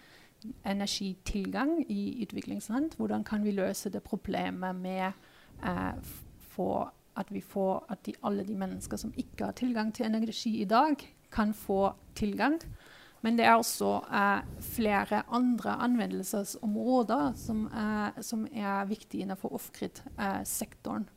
energitilgang 0.65 1.83
i 1.91 2.23
utviklingsland. 2.23 2.95
Hvordan 2.97 3.23
kan 3.23 3.43
vi 3.45 3.51
løse 3.51 3.91
det 3.93 4.03
problemet 4.03 4.75
med 4.75 5.11
eh, 5.63 5.93
at 7.19 7.29
vi 7.31 7.41
får 7.41 7.85
at 7.89 8.05
de, 8.05 8.13
alle 8.23 8.43
de 8.43 8.55
mennesker 8.55 8.97
som 8.97 9.13
ikke 9.17 9.45
har 9.45 9.55
tilgang 9.55 9.93
til 9.95 10.05
energi 10.05 10.61
i 10.61 10.65
dag, 10.65 10.95
kan 11.31 11.53
få 11.53 11.93
tilgang. 12.15 12.59
Men 13.21 13.37
det 13.39 13.45
er 13.45 13.57
også 13.59 13.91
eh, 14.15 14.41
flere 14.63 15.23
andre 15.27 15.75
anvendelsesområder 15.83 17.33
som, 17.39 17.65
eh, 17.67 18.21
som 18.23 18.45
er 18.47 18.87
viktige 18.89 19.25
innenfor 19.25 19.53
off-grid-sektoren. 19.57 21.09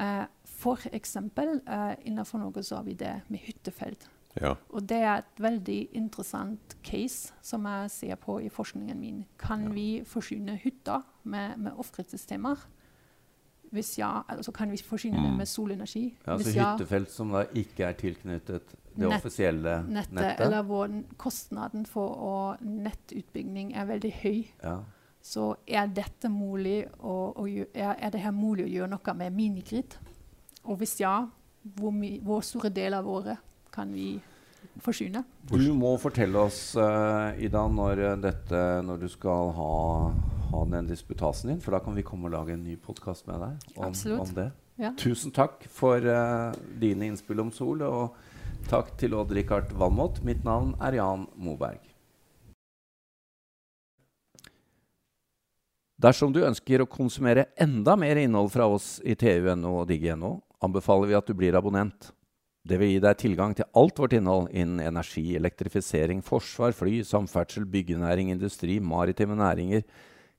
Eh, 0.00 0.24
F.eks. 0.44 1.16
Eh, 1.16 1.94
innenfor 2.04 2.42
noe 2.42 2.62
så 2.66 2.80
har 2.80 2.86
vi 2.88 2.98
det 2.98 3.14
med 3.28 3.44
hyttefelt. 3.46 4.08
Ja. 4.36 4.52
Og 4.68 4.84
det 4.84 4.98
er 5.00 5.22
et 5.22 5.40
veldig 5.40 5.78
interessant 5.96 6.76
case 6.84 7.32
som 7.44 7.64
jeg 7.64 7.92
ser 7.94 8.18
på 8.20 8.36
i 8.44 8.50
forskningen 8.52 8.98
min. 9.00 9.22
Kan 9.40 9.70
vi 9.74 10.02
forsyne 10.04 10.58
hytter 10.60 11.06
med, 11.22 11.56
med 11.56 11.78
off-grid-systemer? 11.78 12.66
Hvis 13.76 13.92
ja, 14.00 14.10
så 14.42 14.52
kan 14.56 14.70
vi 14.72 14.80
forsyne 14.82 15.20
det 15.22 15.34
med 15.36 15.46
solenergi. 15.50 16.06
Ja, 16.24 16.32
altså 16.34 16.48
Hvis 16.48 16.56
ja, 16.56 16.72
hyttefelt 16.74 17.10
som 17.12 17.30
da 17.36 17.44
ikke 17.54 17.86
er 17.90 17.96
tilknyttet 18.00 18.74
det 18.96 19.04
Nett- 19.04 19.18
offisielle 19.20 19.82
nettet, 19.86 20.12
nettet. 20.16 20.40
eller 20.46 20.62
hvor 20.64 20.88
kostnaden 21.20 21.82
for 21.86 22.14
å 22.16 22.36
nettutbygging 22.64 23.74
er 23.76 23.84
veldig 23.90 24.12
høy, 24.22 24.38
Ja. 24.64 24.78
så 25.22 25.56
er 25.68 25.86
dette 25.92 26.28
mulig 26.32 26.86
å, 27.02 27.34
å 27.36 27.46
er, 27.74 27.96
er 28.00 28.10
det 28.14 28.20
her 28.22 28.32
mulig 28.32 28.64
å 28.64 28.72
gjøre 28.72 28.90
noe 28.94 29.14
med 29.20 29.32
minigrid? 29.36 29.96
Og 30.64 30.78
hvis 30.80 30.96
ja, 31.00 31.26
hvor, 31.76 31.92
my, 31.92 32.20
hvor 32.24 32.40
store 32.46 32.70
deler 32.70 32.98
av 33.02 33.06
året 33.10 33.38
kan 33.74 33.92
vi 33.92 34.14
forsyne? 34.82 35.24
Du 35.50 35.72
må 35.74 35.92
fortelle 36.00 36.38
oss, 36.38 36.74
uh, 36.76 37.34
Ida, 37.38 37.66
når, 37.68 37.98
eh, 38.12 38.16
dette, 38.22 38.62
når 38.86 39.00
du 39.04 39.08
skal 39.12 39.52
ha, 39.56 39.70
ha 40.50 40.62
den 40.70 40.88
disputasen 40.90 41.50
din, 41.50 41.60
for 41.62 41.76
da 41.76 41.80
kan 41.82 41.96
vi 41.96 42.04
komme 42.06 42.28
og 42.28 42.34
lage 42.36 42.54
en 42.54 42.64
ny 42.64 42.76
podkast 42.80 43.26
med 43.28 43.42
deg 43.42 43.76
om, 43.78 43.96
om 44.20 44.32
det. 44.36 44.50
Ja. 44.76 44.92
Tusen 45.00 45.32
takk 45.32 45.64
for 45.72 46.04
uh, 46.04 46.52
dine 46.80 47.08
innspill 47.08 47.40
om 47.44 47.52
sol, 47.54 47.82
og 47.86 48.16
takk 48.70 48.92
til 49.00 49.16
Odd-Rikard 49.16 49.72
Valmot. 49.78 50.20
Mitt 50.26 50.44
navn 50.44 50.74
er 50.84 50.98
Jan 50.98 51.28
Moberg. 51.40 51.80
Dersom 55.96 56.34
du 56.34 56.42
ønsker 56.44 56.82
å 56.84 56.90
konsumere 56.92 57.46
enda 57.56 57.94
mer 57.96 58.18
innhold 58.20 58.50
fra 58.52 58.66
oss 58.68 58.98
i 59.00 59.14
TU.no 59.16 59.78
og 59.80 59.86
Digi.no, 59.88 60.34
anbefaler 60.60 61.08
vi 61.08 61.16
at 61.16 61.30
du 61.30 61.32
blir 61.38 61.56
abonnent. 61.56 62.10
Det 62.66 62.76
vil 62.80 62.96
gi 62.96 63.00
deg 63.00 63.16
tilgang 63.20 63.54
til 63.56 63.68
alt 63.78 64.00
vårt 64.02 64.16
innhold 64.18 64.50
innen 64.50 64.82
energi, 64.82 65.36
elektrifisering, 65.38 66.20
forsvar, 66.26 66.74
fly, 66.76 66.98
samferdsel, 67.06 67.64
byggenæring, 67.70 68.32
industri, 68.34 68.80
maritime 68.82 69.38
næringer, 69.38 69.86